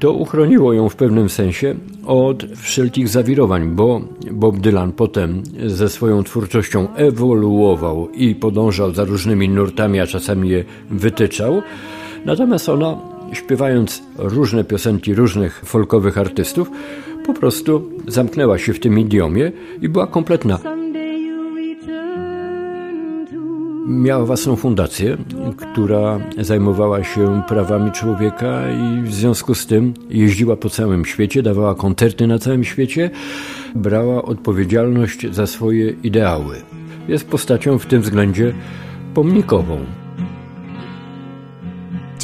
to 0.00 0.12
uchroniło 0.12 0.72
ją 0.72 0.88
w 0.88 0.96
pewnym 0.96 1.28
sensie 1.28 1.74
od 2.06 2.44
wszelkich 2.56 3.08
zawirowań, 3.08 3.68
bo 3.68 4.00
Bob 4.32 4.58
Dylan 4.58 4.92
potem 4.92 5.42
ze 5.66 5.88
swoją 5.88 6.24
twórczością 6.24 6.94
ewoluował 6.94 8.10
i 8.10 8.34
podążał 8.34 8.94
za 8.94 9.04
różnymi 9.04 9.48
nurtami, 9.48 10.00
a 10.00 10.06
czasami 10.06 10.48
je 10.48 10.64
wytyczał. 10.90 11.62
Natomiast 12.24 12.68
ona, 12.68 12.96
śpiewając 13.32 14.02
różne 14.18 14.64
piosenki 14.64 15.14
różnych 15.14 15.62
folkowych 15.64 16.18
artystów, 16.18 16.70
po 17.26 17.34
prostu 17.34 17.90
zamknęła 18.08 18.58
się 18.58 18.72
w 18.72 18.80
tym 18.80 18.98
idiomie 18.98 19.52
i 19.82 19.88
była 19.88 20.06
kompletna. 20.06 20.58
Miała 23.86 24.24
własną 24.24 24.56
fundację, 24.56 25.16
która 25.56 26.20
zajmowała 26.38 27.04
się 27.04 27.42
prawami 27.48 27.92
człowieka 27.92 28.62
i 28.70 29.02
w 29.02 29.14
związku 29.14 29.54
z 29.54 29.66
tym 29.66 29.94
jeździła 30.10 30.56
po 30.56 30.70
całym 30.70 31.04
świecie, 31.04 31.42
dawała 31.42 31.74
koncerty 31.74 32.26
na 32.26 32.38
całym 32.38 32.64
świecie, 32.64 33.10
brała 33.74 34.22
odpowiedzialność 34.22 35.26
za 35.30 35.46
swoje 35.46 35.94
ideały. 36.02 36.56
Jest 37.08 37.28
postacią 37.28 37.78
w 37.78 37.86
tym 37.86 38.02
względzie 38.02 38.54
pomnikową. 39.14 40.03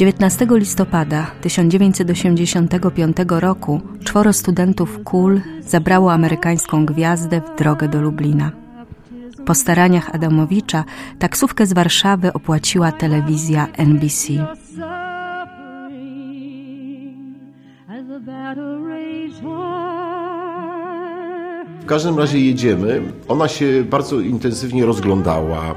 19 0.01 0.47
listopada 0.51 1.31
1985 1.41 3.17
roku 3.29 3.81
czworo 4.03 4.33
studentów 4.33 4.99
KUL 5.03 5.41
zabrało 5.67 6.13
amerykańską 6.13 6.85
gwiazdę 6.85 7.41
w 7.41 7.57
drogę 7.57 7.87
do 7.87 8.01
Lublina. 8.01 8.51
Po 9.45 9.55
staraniach 9.55 10.15
Adamowicza 10.15 10.83
taksówkę 11.19 11.65
z 11.65 11.73
Warszawy 11.73 12.33
opłaciła 12.33 12.91
telewizja 12.91 13.67
NBC. 13.77 14.33
W 21.81 21.85
każdym 21.85 22.17
razie 22.17 22.39
jedziemy. 22.39 23.01
Ona 23.27 23.47
się 23.47 23.83
bardzo 23.89 24.19
intensywnie 24.19 24.85
rozglądała. 24.85 25.75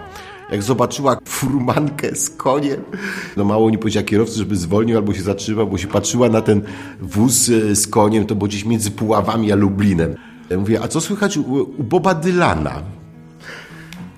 Jak 0.51 0.63
zobaczyła 0.63 1.17
furmankę 1.25 2.17
z 2.17 2.31
koniem, 2.31 2.81
no 3.37 3.45
mało 3.45 3.71
nie 3.71 3.79
powiedziała 3.79 4.07
kierowcy, 4.07 4.39
żeby 4.39 4.57
zwolnił 4.57 4.97
albo 4.97 5.15
się 5.15 5.23
zatrzymał, 5.23 5.67
bo 5.67 5.79
się 5.79 5.89
patrzyła 5.89 6.29
na 6.29 6.41
ten 6.41 6.63
wóz 7.01 7.49
e, 7.49 7.77
z 7.77 7.87
koniem, 7.87 8.27
to 8.27 8.35
było 8.35 8.49
gdzieś 8.49 8.65
między 8.65 8.91
Puławami 8.91 9.53
a 9.53 9.57
Lublinem. 9.57 10.15
Ja 10.51 10.59
mówię, 10.59 10.81
a 10.83 10.89
co 10.89 11.01
słychać 11.01 11.37
u, 11.37 11.43
u 11.79 11.83
Boba 11.83 12.15
Dylana? 12.15 12.83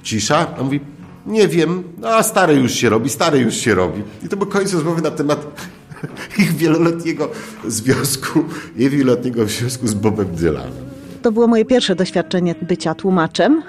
Cisza. 0.02 0.46
A 0.58 0.62
mówi, 0.62 0.80
nie 1.26 1.48
wiem, 1.48 1.82
a 2.04 2.22
stary 2.22 2.54
już 2.54 2.72
się 2.72 2.88
robi, 2.88 3.10
stary 3.10 3.38
już 3.38 3.54
się 3.54 3.74
robi. 3.74 4.02
I 4.24 4.28
to 4.28 4.36
był 4.36 4.46
koniec 4.46 4.74
rozmowy 4.74 5.02
na 5.02 5.10
temat 5.10 5.46
ich 6.38 6.52
wieloletniego 6.52 7.28
związku, 7.66 8.44
jej 8.76 8.90
wieloletniego 8.90 9.46
związku 9.46 9.86
z 9.86 9.94
Bobem 9.94 10.36
Dylanem. 10.36 10.86
To 11.22 11.32
było 11.32 11.46
moje 11.46 11.64
pierwsze 11.64 11.94
doświadczenie 11.94 12.54
bycia 12.62 12.94
tłumaczem. 12.94 13.62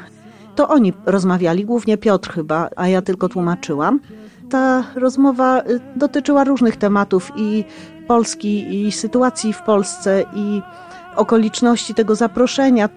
To 0.57 0.67
oni 0.67 0.93
rozmawiali, 1.05 1.65
głównie 1.65 1.97
Piotr 1.97 2.33
chyba, 2.33 2.69
a 2.75 2.87
ja 2.87 3.01
tylko 3.01 3.29
tłumaczyłam. 3.29 3.99
Ta 4.49 4.83
rozmowa 4.95 5.61
y, 5.61 5.79
dotyczyła 5.95 6.43
różnych 6.43 6.77
tematów 6.77 7.31
i 7.35 7.63
Polski, 8.07 8.85
i 8.85 8.91
sytuacji 8.91 9.53
w 9.53 9.61
Polsce, 9.61 10.23
i 10.35 10.61
okoliczności 11.15 11.93
tego 11.93 12.15
zaproszenia. 12.15 12.89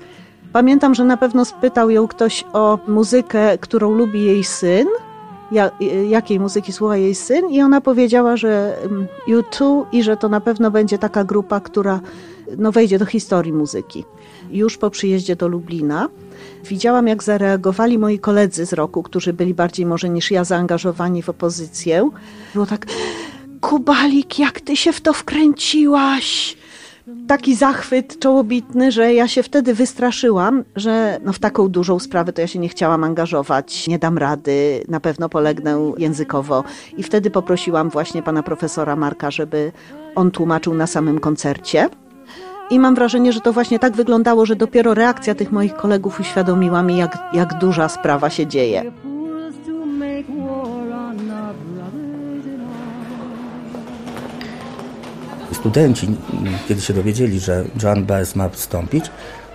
Pamiętam, 0.52 0.94
że 0.94 1.04
na 1.04 1.16
pewno 1.16 1.44
spytał 1.44 1.90
ją 1.90 2.08
ktoś 2.08 2.44
o 2.52 2.78
muzykę, 2.88 3.58
którą 3.58 3.90
lubi 3.90 4.24
jej 4.24 4.44
syn, 4.44 4.86
jakiej 6.08 6.40
muzyki 6.40 6.72
słucha 6.72 6.96
jej 6.96 7.14
syn, 7.14 7.50
i 7.50 7.62
ona 7.62 7.80
powiedziała, 7.80 8.36
że 8.36 8.76
U2 9.28 9.84
i 9.92 10.02
że 10.02 10.16
to 10.16 10.28
na 10.28 10.40
pewno 10.40 10.70
będzie 10.70 10.98
taka 10.98 11.24
grupa, 11.24 11.60
która 11.60 12.00
no, 12.58 12.72
wejdzie 12.72 12.98
do 12.98 13.06
historii 13.06 13.52
muzyki. 13.52 14.04
Już 14.50 14.78
po 14.78 14.90
przyjeździe 14.90 15.36
do 15.36 15.48
Lublina 15.48 16.08
widziałam, 16.64 17.08
jak 17.08 17.22
zareagowali 17.22 17.98
moi 17.98 18.18
koledzy 18.18 18.66
z 18.66 18.72
roku, 18.72 19.02
którzy 19.02 19.32
byli 19.32 19.54
bardziej 19.54 19.86
może 19.86 20.08
niż 20.08 20.30
ja 20.30 20.44
zaangażowani 20.44 21.22
w 21.22 21.28
opozycję. 21.28 22.10
Było 22.54 22.66
tak, 22.66 22.86
Kubalik, 23.60 24.38
jak 24.38 24.60
ty 24.60 24.76
się 24.76 24.92
w 24.92 25.00
to 25.00 25.12
wkręciłaś? 25.12 26.56
Taki 27.28 27.54
zachwyt 27.54 28.18
czołobitny, 28.18 28.92
że 28.92 29.14
ja 29.14 29.28
się 29.28 29.42
wtedy 29.42 29.74
wystraszyłam, 29.74 30.64
że 30.76 31.20
no 31.24 31.32
w 31.32 31.38
taką 31.38 31.68
dużą 31.68 31.98
sprawę 31.98 32.32
to 32.32 32.40
ja 32.40 32.46
się 32.46 32.58
nie 32.58 32.68
chciałam 32.68 33.04
angażować, 33.04 33.88
nie 33.88 33.98
dam 33.98 34.18
rady, 34.18 34.84
na 34.88 35.00
pewno 35.00 35.28
polegnę 35.28 35.92
językowo. 35.98 36.64
I 36.96 37.02
wtedy 37.02 37.30
poprosiłam 37.30 37.90
właśnie 37.90 38.22
pana 38.22 38.42
profesora 38.42 38.96
Marka, 38.96 39.30
żeby 39.30 39.72
on 40.14 40.30
tłumaczył 40.30 40.74
na 40.74 40.86
samym 40.86 41.20
koncercie. 41.20 41.88
I 42.70 42.78
mam 42.78 42.94
wrażenie, 42.94 43.32
że 43.32 43.40
to 43.40 43.52
właśnie 43.52 43.78
tak 43.78 43.96
wyglądało, 43.96 44.46
że 44.46 44.56
dopiero 44.56 44.94
reakcja 44.94 45.34
tych 45.34 45.52
moich 45.52 45.74
kolegów 45.74 46.20
uświadomiła 46.20 46.82
mi, 46.82 46.96
jak, 46.96 47.18
jak 47.32 47.58
duża 47.58 47.88
sprawa 47.88 48.30
się 48.30 48.46
dzieje. 48.46 48.92
Studenci, 55.52 56.08
kiedy 56.68 56.80
się 56.80 56.94
dowiedzieli, 56.94 57.40
że 57.40 57.64
Joan 57.82 58.04
Baez 58.04 58.36
ma 58.36 58.48
wstąpić, 58.48 59.04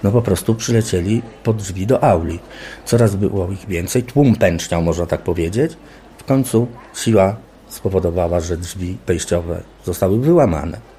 no 0.03 0.11
po 0.11 0.21
prostu 0.21 0.55
przylecieli 0.55 1.21
pod 1.43 1.57
drzwi 1.57 1.87
do 1.87 2.03
auli. 2.03 2.39
Coraz 2.85 3.15
było 3.15 3.51
ich 3.51 3.65
więcej, 3.67 4.03
tłum 4.03 4.35
pęczniał, 4.35 4.81
można 4.81 5.05
tak 5.05 5.21
powiedzieć. 5.21 5.77
W 6.17 6.23
końcu 6.23 6.67
siła 6.95 7.35
spowodowała, 7.69 8.39
że 8.39 8.57
drzwi 8.57 8.97
wejściowe 9.07 9.61
zostały 9.85 10.19
wyłamane. 10.19 10.94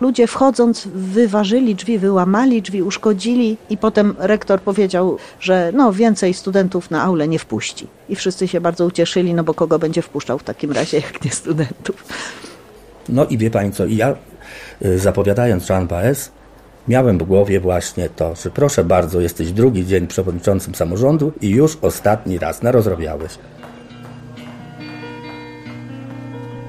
Ludzie 0.00 0.26
wchodząc 0.26 0.88
wyważyli 0.94 1.74
drzwi, 1.74 1.98
wyłamali 1.98 2.62
drzwi, 2.62 2.82
uszkodzili 2.82 3.56
i 3.70 3.76
potem 3.76 4.14
rektor 4.18 4.60
powiedział, 4.60 5.18
że 5.40 5.72
no 5.74 5.92
więcej 5.92 6.34
studentów 6.34 6.90
na 6.90 7.02
aulę 7.02 7.28
nie 7.28 7.38
wpuści. 7.38 7.86
I 8.08 8.16
wszyscy 8.16 8.48
się 8.48 8.60
bardzo 8.60 8.86
ucieszyli, 8.86 9.34
no 9.34 9.44
bo 9.44 9.54
kogo 9.54 9.78
będzie 9.78 10.02
wpuszczał 10.02 10.38
w 10.38 10.44
takim 10.44 10.72
razie, 10.72 10.96
jak 10.96 11.24
nie 11.24 11.30
studentów. 11.30 12.04
No 13.08 13.26
i 13.26 13.38
wie 13.38 13.50
pani 13.50 13.72
co, 13.72 13.86
ja 13.86 14.14
y, 14.84 14.98
zapowiadając 14.98 15.68
Jean 15.68 15.86
Baez, 15.86 16.30
miałem 16.88 17.18
w 17.18 17.22
głowie 17.22 17.60
właśnie 17.60 18.08
to, 18.08 18.34
że 18.34 18.50
proszę 18.50 18.84
bardzo, 18.84 19.20
jesteś 19.20 19.52
drugi 19.52 19.86
dzień 19.86 20.06
przewodniczącym 20.06 20.74
samorządu 20.74 21.32
i 21.40 21.48
już 21.48 21.78
ostatni 21.82 22.38
raz 22.38 22.62
narozrabiałeś. 22.62 23.38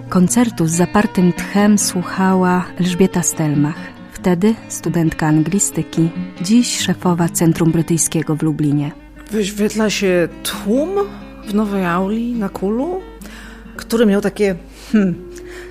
Koncertu 0.09 0.67
z 0.67 0.71
zapartym 0.71 1.33
tchem 1.33 1.77
słuchała 1.77 2.65
Elżbieta 2.79 3.23
Stelmach. 3.23 3.75
Wtedy 4.13 4.55
studentka 4.69 5.27
anglistyki, 5.27 6.09
dziś 6.41 6.79
szefowa 6.79 7.29
Centrum 7.29 7.71
Brytyjskiego 7.71 8.35
w 8.35 8.43
Lublinie. 8.43 8.91
Wyświetla 9.31 9.89
się 9.89 10.27
tłum 10.43 10.89
w 11.47 11.53
Nowej 11.53 11.85
Auli 11.85 12.33
na 12.33 12.49
Kulu, 12.49 13.01
który 13.75 14.05
miał 14.05 14.21
takie 14.21 14.55
hmm, 14.91 15.15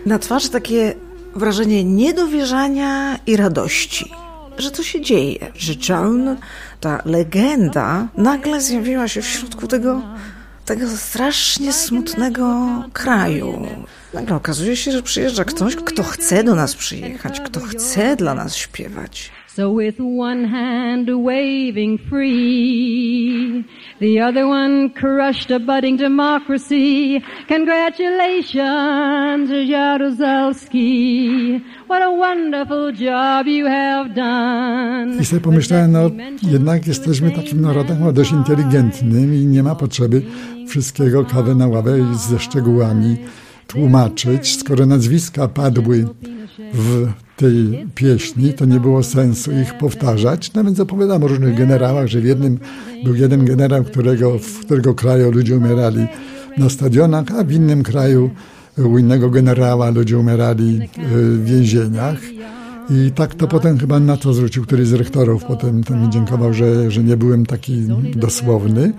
na 0.06 0.18
twarzy 0.18 0.50
takie 0.50 0.94
wrażenie 1.34 1.84
niedowierzania 1.84 3.18
i 3.26 3.36
radości, 3.36 4.10
że 4.58 4.70
to 4.70 4.82
się 4.82 5.00
dzieje, 5.00 5.52
że 5.54 5.72
Joan, 5.88 6.36
ta 6.80 7.02
legenda, 7.04 8.08
nagle 8.16 8.60
zjawiła 8.60 9.08
się 9.08 9.22
w 9.22 9.26
środku 9.26 9.66
tego, 9.66 10.02
tego 10.64 10.88
strasznie 10.88 11.72
smutnego 11.72 12.66
kraju. 12.92 13.66
Nagle 14.14 14.36
okazuje 14.36 14.76
się, 14.76 14.92
że 14.92 15.02
przyjeżdża 15.02 15.44
ktoś, 15.44 15.76
kto 15.76 16.02
chce 16.02 16.44
do 16.44 16.54
nas 16.54 16.76
przyjechać, 16.76 17.40
kto 17.40 17.60
chce 17.60 18.16
dla 18.16 18.34
nas 18.34 18.56
śpiewać. 18.56 19.30
So 19.46 19.74
with 19.74 20.00
one 20.00 20.48
hand 20.48 21.10
waving 21.10 22.00
free, 22.10 23.64
the 24.00 24.26
other 24.28 24.44
one 24.44 24.90
crushed 24.90 25.50
a 25.50 25.60
budding 25.60 26.00
democracy. 26.00 27.20
Congratulations, 27.48 29.50
Jaruzelski. 29.68 31.60
What 31.84 32.02
a 32.02 32.10
wonderful 32.10 32.92
job 32.92 33.46
you 33.46 33.66
have 33.66 34.14
done. 34.14 35.16
I 35.20 35.24
sobie 35.24 35.40
pomyślałem, 35.40 35.92
no 35.92 36.10
jednak 36.42 36.86
jesteśmy 36.86 37.30
takim 37.30 37.60
narodem 37.60 38.12
dość 38.12 38.32
inteligentnym 38.32 39.34
i 39.34 39.46
nie 39.46 39.62
ma 39.62 39.74
potrzeby 39.74 40.22
wszystkiego 40.68 41.24
kawę 41.24 41.54
na 41.54 41.66
ławę 41.66 42.14
ze 42.28 42.38
szczegółami 42.38 43.16
tłumaczyć, 43.68 44.58
skoro 44.58 44.86
nazwiska 44.86 45.48
padły 45.48 46.06
w 46.74 47.06
tej 47.36 47.86
pieśni, 47.94 48.52
to 48.52 48.64
nie 48.64 48.80
było 48.80 49.02
sensu 49.02 49.50
ich 49.52 49.78
powtarzać. 49.78 50.54
No 50.54 50.64
więc 50.64 50.80
opowiadam 50.80 51.24
o 51.24 51.28
różnych 51.28 51.58
generałach, 51.58 52.06
że 52.06 52.20
w 52.20 52.24
jednym 52.24 52.58
był 53.04 53.14
jeden 53.14 53.44
generał, 53.44 53.84
którego, 53.84 54.38
w 54.38 54.60
którego 54.60 54.94
kraju 54.94 55.30
ludzie 55.30 55.56
umierali 55.56 56.06
na 56.58 56.68
stadionach, 56.68 57.24
a 57.38 57.44
w 57.44 57.52
innym 57.52 57.82
kraju 57.82 58.30
u 58.78 58.98
innego 58.98 59.30
generała 59.30 59.90
ludzie 59.90 60.18
umierali 60.18 60.88
w 61.12 61.44
więzieniach. 61.44 62.18
I 62.90 63.12
tak 63.14 63.34
to 63.34 63.48
potem 63.48 63.78
chyba 63.78 64.00
na 64.00 64.16
to 64.16 64.34
zwrócił 64.34 64.62
któryś 64.62 64.88
z 64.88 64.92
rektorów. 64.92 65.44
Potem 65.44 65.84
ten 65.84 66.02
mi 66.02 66.10
dziękował, 66.10 66.54
że, 66.54 66.90
że 66.90 67.04
nie 67.04 67.16
byłem 67.16 67.46
taki 67.46 67.86
dosłowny. 68.16 68.92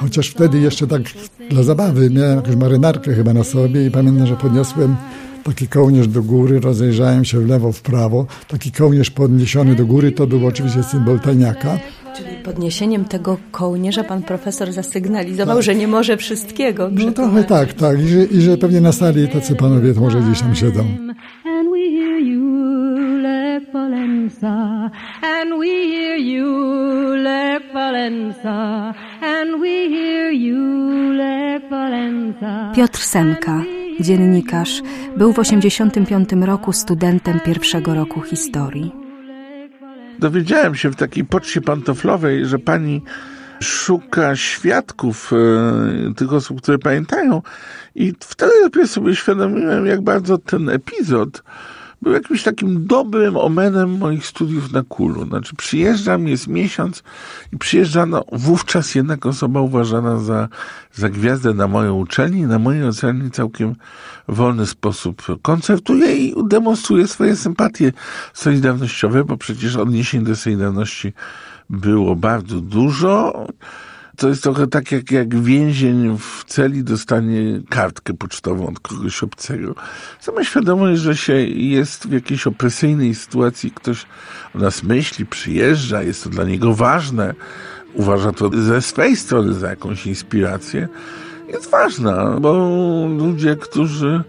Chociaż 0.00 0.28
wtedy 0.28 0.60
jeszcze 0.60 0.86
tak 0.86 1.02
dla 1.50 1.62
zabawy 1.62 2.10
miałem 2.10 2.36
jakąś 2.36 2.56
marynarkę 2.56 3.14
chyba 3.14 3.32
na 3.32 3.44
sobie 3.44 3.86
i 3.86 3.90
pamiętam, 3.90 4.26
że 4.26 4.36
podniosłem 4.36 4.96
taki 5.44 5.68
kołnierz 5.68 6.08
do 6.08 6.22
góry, 6.22 6.60
rozejrzałem 6.60 7.24
się 7.24 7.40
w 7.40 7.48
lewo, 7.48 7.72
w 7.72 7.82
prawo. 7.82 8.26
Taki 8.48 8.72
kołnierz 8.72 9.10
podniesiony 9.10 9.74
do 9.74 9.86
góry 9.86 10.12
to 10.12 10.26
był 10.26 10.46
oczywiście 10.46 10.82
symbol 10.82 11.20
tajniaka. 11.20 11.78
Czyli 12.16 12.36
podniesieniem 12.44 13.04
tego 13.04 13.36
kołnierza 13.50 14.04
pan 14.04 14.22
profesor 14.22 14.72
zasygnalizował, 14.72 15.56
tak. 15.56 15.64
że 15.64 15.74
nie 15.74 15.88
może 15.88 16.16
wszystkiego 16.16 16.90
No 16.92 17.12
trochę 17.12 17.44
tak, 17.44 17.72
tak. 17.72 18.00
I 18.00 18.08
że, 18.08 18.24
I 18.24 18.40
że 18.40 18.58
pewnie 18.58 18.80
na 18.80 18.92
sali 18.92 19.28
tacy 19.28 19.54
panowie 19.54 19.94
to 19.94 20.00
może 20.00 20.20
gdzieś 20.20 20.40
tam 20.40 20.54
siedzą. 20.54 20.84
Valenza, 23.74 24.90
and 25.22 25.58
we 25.58 25.66
hear 25.66 26.16
you, 26.16 27.16
Lech 27.16 27.72
Valenza, 27.72 28.94
Piotr 32.74 32.98
Semka, 32.98 33.62
dziennikarz, 34.00 34.82
był 35.16 35.32
w 35.32 35.38
85 35.38 36.28
roku 36.32 36.72
studentem 36.72 37.40
pierwszego 37.40 37.94
roku 37.94 38.22
historii. 38.22 38.92
Dowiedziałem 40.18 40.74
się 40.74 40.90
w 40.90 40.96
takiej 40.96 41.24
poczcie 41.24 41.60
pantoflowej, 41.60 42.46
że 42.46 42.58
pani 42.58 43.02
szuka 43.62 44.36
świadków 44.36 45.32
e, 45.32 46.14
tych 46.14 46.32
osób, 46.32 46.62
które 46.62 46.78
pamiętają 46.78 47.42
i 47.94 48.12
wtedy 48.20 48.52
dopiero 48.62 48.86
sobie 48.86 49.10
uświadomiłem, 49.10 49.86
jak 49.86 50.00
bardzo 50.00 50.38
ten 50.38 50.68
epizod 50.68 51.42
był 52.04 52.12
jakimś 52.12 52.42
takim 52.42 52.86
dobrym 52.86 53.36
omenem 53.36 53.98
moich 53.98 54.26
studiów 54.26 54.72
na 54.72 54.82
Kulu. 54.82 55.26
Znaczy 55.26 55.56
przyjeżdżam, 55.56 56.28
jest 56.28 56.48
miesiąc 56.48 57.02
i 57.52 57.58
przyjeżdżano 57.58 58.24
wówczas 58.32 58.94
jednak 58.94 59.26
osoba 59.26 59.60
uważana 59.60 60.18
za, 60.18 60.48
za 60.92 61.08
gwiazdę 61.08 61.54
na 61.54 61.68
moją 61.68 61.94
uczelni, 61.94 62.42
na 62.42 62.58
mojej 62.58 62.88
uczelni 62.88 63.30
całkiem 63.30 63.74
wolny 64.28 64.66
sposób 64.66 65.22
koncertuje 65.42 66.16
i 66.16 66.34
demonstruje 66.48 67.06
swoje 67.06 67.36
sympatie 67.36 67.92
solidarnościowe, 68.34 69.24
bo 69.24 69.36
przecież 69.36 69.76
odniesień 69.76 70.24
do 70.24 70.36
Solidarności 70.36 71.12
było 71.70 72.16
bardzo 72.16 72.60
dużo. 72.60 73.46
To 74.16 74.28
jest 74.28 74.42
trochę 74.42 74.66
tak, 74.66 74.92
jak, 74.92 75.10
jak 75.10 75.40
więzień 75.42 76.18
w 76.18 76.44
celi 76.44 76.84
dostanie 76.84 77.60
kartkę 77.68 78.14
pocztową 78.14 78.68
od 78.68 78.80
kogoś 78.80 79.22
obcego. 79.22 79.74
Sama 80.20 80.44
świadomość, 80.44 81.00
że 81.00 81.16
się 81.16 81.32
jest 81.46 82.08
w 82.08 82.12
jakiejś 82.12 82.46
opresyjnej 82.46 83.14
sytuacji, 83.14 83.70
ktoś 83.70 84.06
o 84.54 84.58
nas 84.58 84.82
myśli, 84.82 85.26
przyjeżdża, 85.26 86.02
jest 86.02 86.24
to 86.24 86.30
dla 86.30 86.44
niego 86.44 86.74
ważne, 86.74 87.34
uważa 87.94 88.32
to 88.32 88.50
ze 88.54 88.82
swej 88.82 89.16
strony 89.16 89.54
za 89.54 89.70
jakąś 89.70 90.06
inspirację, 90.06 90.88
jest 91.48 91.70
ważna, 91.70 92.36
bo 92.40 92.52
ludzie, 93.18 93.56
którzy 93.56 94.24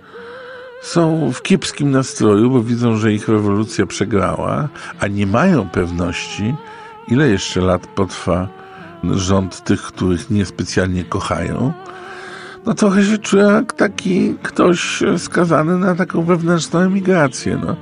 są 0.81 1.31
w 1.33 1.41
kiepskim 1.41 1.91
nastroju, 1.91 2.49
bo 2.49 2.63
widzą, 2.63 2.97
że 2.97 3.13
ich 3.13 3.27
rewolucja 3.27 3.85
przegrała, 3.85 4.69
a 4.99 5.07
nie 5.07 5.27
mają 5.27 5.69
pewności, 5.69 6.55
ile 7.07 7.29
jeszcze 7.29 7.61
lat 7.61 7.87
potrwa 7.87 8.64
rząd 9.13 9.63
tych, 9.63 9.81
których 9.81 10.29
niespecjalnie 10.29 11.03
kochają, 11.03 11.73
no 12.65 12.73
trochę 12.73 13.03
się 13.03 13.17
czuję 13.17 13.43
jak 13.43 13.73
taki 13.73 14.35
ktoś 14.43 15.03
skazany 15.17 15.77
na 15.77 15.95
taką 15.95 16.21
wewnętrzną 16.21 16.79
emigrację. 16.79 17.59
No. 17.65 17.75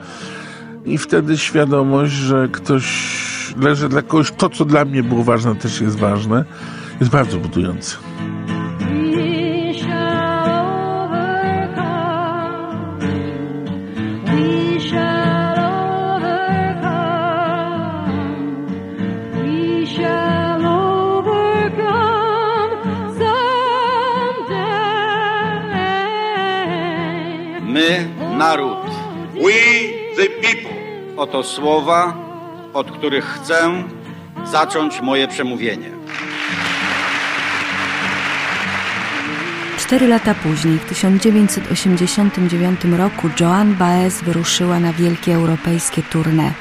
I 0.86 0.98
wtedy 0.98 1.38
świadomość, 1.38 2.14
że 2.14 2.48
ktoś 2.52 3.14
leży 3.58 3.90
dla 3.90 4.02
kogoś, 4.02 4.32
to 4.32 4.50
co 4.50 4.66
dla 4.66 4.86
mnie 4.86 5.04
było 5.04 5.24
ważne, 5.24 5.56
też 5.56 5.82
jest 5.82 5.98
ważne, 5.98 6.46
jest 7.00 7.12
bardzo 7.12 7.38
budujące. 7.38 7.98
Naród. 28.44 28.78
We, 29.34 29.60
the 30.20 30.28
people. 30.42 30.78
Oto 31.18 31.44
słowa, 31.44 32.14
od 32.74 32.92
których 32.92 33.26
chcę 33.26 33.84
zacząć 34.52 35.02
moje 35.02 35.28
przemówienie. 35.28 35.92
Cztery 39.78 40.08
lata 40.08 40.36
później, 40.36 40.78
w 40.80 40.86
1989 40.86 42.80
roku, 42.98 43.30
Joan 43.40 43.76
Baez 43.76 44.22
wyruszyła 44.22 44.80
na 44.80 44.94
wielkie 44.94 45.36
europejskie 45.36 46.02
tournée. 46.14 46.52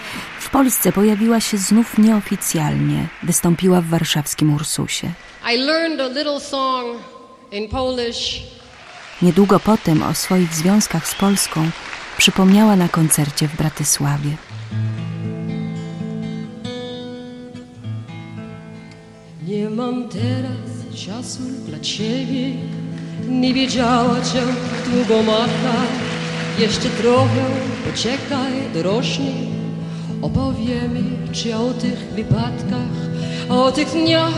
W 0.40 0.50
Polsce 0.50 0.92
pojawiła 0.92 1.40
się 1.40 1.58
znów 1.58 1.98
nieoficjalnie. 1.98 3.06
Wystąpiła 3.22 3.80
w 3.80 3.86
warszawskim 3.86 4.54
Ursusie. 4.54 5.12
I 5.54 5.58
learned 5.58 6.00
a 6.00 6.08
little 6.08 6.40
song 6.40 6.98
in 7.52 7.68
Polish. 7.68 8.42
Niedługo 9.22 9.60
potem 9.60 10.02
o 10.02 10.14
swoich 10.14 10.54
związkach 10.54 11.08
z 11.08 11.14
Polską 11.14 11.70
przypomniała 12.18 12.76
na 12.76 12.88
koncercie 12.88 13.48
w 13.48 13.56
Bratysławie. 13.56 14.30
Nie 19.46 19.70
mam 19.70 20.08
teraz 20.08 21.06
czasu 21.06 21.42
dla 21.66 21.80
ciebie, 21.80 22.50
nie 23.28 23.54
wiedziała 23.54 24.20
cię 24.20 24.42
długo 24.90 25.22
matka. 25.22 25.74
Jeszcze 26.58 26.88
trochę 26.88 27.44
poczekaj, 27.90 28.52
dorośnij, 28.74 29.48
opowiemy 30.22 31.00
ci 31.32 31.52
o 31.52 31.72
tych 31.72 31.98
wypadkach, 32.14 32.92
o 33.48 33.72
tych 33.72 33.88
dniach 33.88 34.34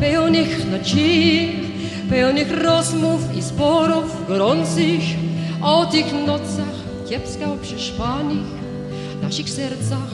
pełnych 0.00 0.70
nadziei, 0.70 1.61
pełnych 2.10 2.62
rozmów 2.62 3.36
i 3.36 3.42
sporów 3.42 4.26
gorących, 4.28 5.00
o 5.62 5.86
tych 5.86 6.06
nocach 6.26 6.74
kiepsko 7.08 7.56
przespanych, 7.62 8.46
naszych 9.22 9.50
sercach 9.50 10.10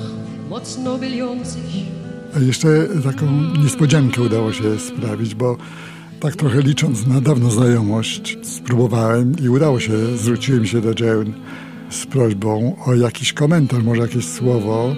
mocno 0.50 0.98
bijących. 0.98 1.62
A 2.36 2.38
jeszcze 2.38 2.68
taką 3.04 3.26
niespodziankę 3.62 4.22
udało 4.22 4.52
się 4.52 4.78
sprawić, 4.78 5.34
bo 5.34 5.56
tak 6.20 6.36
trochę 6.36 6.62
licząc 6.62 7.06
na 7.06 7.20
dawną 7.20 7.50
znajomość, 7.50 8.38
spróbowałem 8.42 9.32
i 9.42 9.48
udało 9.48 9.80
się, 9.80 10.16
zwróciłem 10.16 10.66
się 10.66 10.80
do 10.80 11.04
Joan 11.04 11.32
z 11.90 12.06
prośbą 12.06 12.76
o 12.86 12.94
jakiś 12.94 13.32
komentarz, 13.32 13.82
może 13.82 14.02
jakieś 14.02 14.28
słowo 14.28 14.94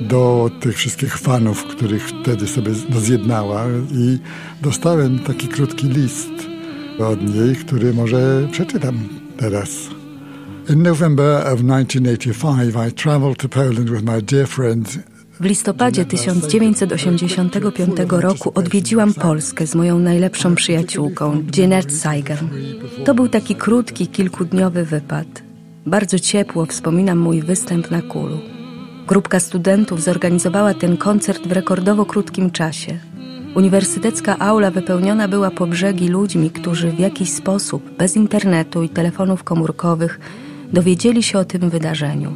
do 0.00 0.50
tych 0.60 0.76
wszystkich 0.76 1.18
fanów, 1.18 1.64
których 1.64 2.08
wtedy 2.08 2.46
sobie 2.46 2.72
no, 2.90 3.00
zjednała 3.00 3.66
i 3.92 4.18
dostałem 4.62 5.18
taki 5.18 5.48
krótki 5.48 5.88
list 5.88 6.32
od 6.98 7.34
niej, 7.34 7.56
który 7.56 7.94
może 7.94 8.48
przeczytam 8.52 9.08
teraz. 9.36 9.70
In 10.70 10.82
November 10.82 11.52
of 11.52 11.60
1985 11.60 12.74
I 12.88 12.92
traveled 12.92 13.38
to 13.38 13.48
Poland 13.48 13.90
with 13.90 14.02
my 14.02 14.22
dear 14.22 14.48
friend 14.48 14.98
w 15.40 15.44
listopadzie 15.44 16.04
1985 16.04 17.96
roku 18.08 18.52
odwiedziłam 18.54 19.14
Polskę 19.14 19.66
z 19.66 19.74
moją 19.74 19.98
najlepszą 19.98 20.54
przyjaciółką, 20.54 21.42
Jeanette 21.56 21.90
Saigan. 21.90 22.48
To 23.04 23.14
był 23.14 23.28
taki 23.28 23.54
krótki, 23.54 24.06
kilkudniowy 24.06 24.84
wypad. 24.84 25.26
Bardzo 25.86 26.18
ciepło 26.18 26.66
wspominam 26.66 27.18
mój 27.18 27.42
występ 27.42 27.90
na 27.90 28.02
Kulu. 28.02 28.53
Grupka 29.06 29.40
studentów 29.40 30.02
zorganizowała 30.02 30.74
ten 30.74 30.96
koncert 30.96 31.46
w 31.46 31.52
rekordowo 31.52 32.06
krótkim 32.06 32.50
czasie. 32.50 32.98
Uniwersytecka 33.54 34.38
aula 34.38 34.70
wypełniona 34.70 35.28
była 35.28 35.50
po 35.50 35.66
brzegi 35.66 36.08
ludźmi, 36.08 36.50
którzy 36.50 36.90
w 36.90 36.98
jakiś 36.98 37.32
sposób, 37.32 37.96
bez 37.98 38.16
internetu 38.16 38.82
i 38.82 38.88
telefonów 38.88 39.44
komórkowych, 39.44 40.20
dowiedzieli 40.72 41.22
się 41.22 41.38
o 41.38 41.44
tym 41.44 41.70
wydarzeniu. 41.70 42.32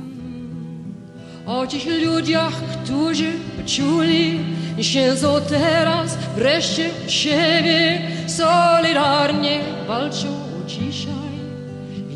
O 1.47 1.67
tych 1.67 2.07
ludziach, 2.07 2.53
którzy 2.53 3.33
poczuli, 3.57 4.41
siedzą 4.81 5.29
teraz 5.49 6.19
wreszcie 6.37 6.91
siebie, 7.07 8.01
solidarnie 8.27 9.61
walczą 9.87 10.29
dzisiaj 10.67 11.33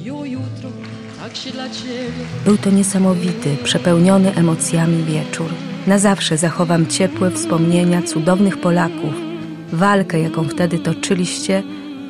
i 0.04 0.10
o 0.10 0.24
jutro, 0.24 0.70
tak. 1.22 1.32
Był 2.44 2.58
to 2.58 2.70
niesamowity, 2.70 3.56
przepełniony 3.64 4.34
emocjami 4.34 5.04
wieczór. 5.04 5.46
Na 5.86 5.98
zawsze 5.98 6.36
zachowam 6.36 6.86
ciepłe 6.86 7.30
wspomnienia 7.30 8.02
cudownych 8.02 8.60
Polaków, 8.60 9.14
walkę, 9.72 10.20
jaką 10.20 10.48
wtedy 10.48 10.78
toczyliście, 10.78 11.62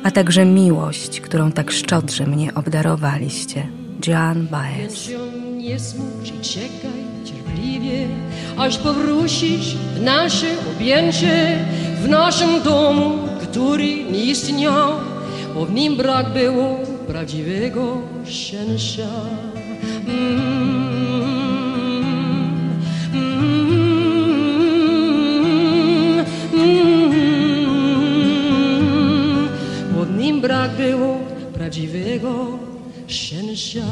a 0.03 0.11
także 0.11 0.45
miłość, 0.45 1.21
którą 1.21 1.51
tak 1.51 1.71
szczodrze 1.71 2.27
mnie 2.27 2.53
obdarowaliście. 2.53 3.67
Joan 4.07 4.47
Baez. 4.47 5.09
Nie 5.57 5.79
smuć 5.79 6.29
i 6.29 6.41
czekaj 6.41 7.03
cierpliwie, 7.25 8.07
aż 8.57 8.77
powrócisz 8.77 9.75
w 9.75 10.01
nasze 10.01 10.47
objęcie, 10.75 11.65
w 12.03 12.07
naszym 12.07 12.61
domu, 12.61 13.17
który 13.43 14.03
nie 14.03 14.25
istniał, 14.25 14.91
bo 15.55 15.65
w 15.65 15.73
nim 15.73 15.97
brak 15.97 16.33
było 16.33 16.92
prawdziwego 17.07 18.01
szczęścia. 18.25 19.09
Mm. 20.07 20.83
brak 30.43 30.71
było 30.71 31.19
prawdziwego 31.53 32.59
szczęścia. 33.07 33.85